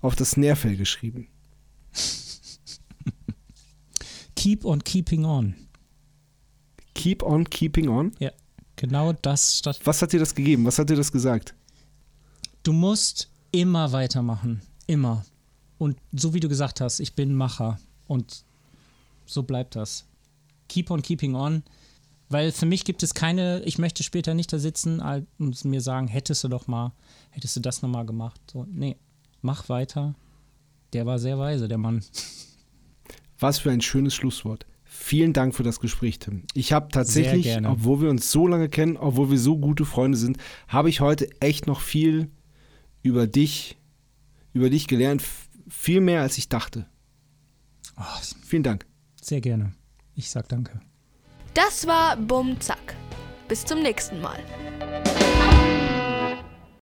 [0.00, 1.28] auf das Snarefell geschrieben?
[4.34, 5.54] Keep on keeping on.
[6.94, 8.10] Keep on keeping on.
[8.18, 8.32] Ja,
[8.82, 9.80] genau das statt.
[9.84, 10.66] Was hat dir das gegeben?
[10.66, 11.54] Was hat dir das gesagt?
[12.64, 14.60] Du musst immer weitermachen.
[14.88, 15.24] Immer.
[15.78, 17.78] Und so wie du gesagt hast, ich bin Macher.
[18.08, 18.44] Und
[19.24, 20.04] so bleibt das.
[20.68, 21.62] Keep on keeping on.
[22.28, 25.00] Weil für mich gibt es keine, ich möchte später nicht da sitzen
[25.38, 26.92] und mir sagen, hättest du doch mal,
[27.30, 28.40] hättest du das nochmal gemacht.
[28.50, 28.96] So, nee,
[29.42, 30.14] mach weiter.
[30.92, 32.02] Der war sehr weise, der Mann.
[33.38, 34.66] Was für ein schönes Schlusswort.
[35.04, 36.44] Vielen Dank für das Gespräch, Tim.
[36.54, 40.38] Ich habe tatsächlich, obwohl wir uns so lange kennen, obwohl wir so gute Freunde sind,
[40.68, 42.30] habe ich heute echt noch viel
[43.02, 43.76] über dich,
[44.52, 45.20] über dich gelernt.
[45.68, 46.86] Viel mehr, als ich dachte.
[47.98, 48.02] Oh,
[48.44, 48.86] Vielen Dank.
[49.20, 49.72] sehr gerne.
[50.14, 50.80] Ich sag danke.
[51.52, 52.94] Das war Bum Zack.
[53.48, 54.38] Bis zum nächsten Mal.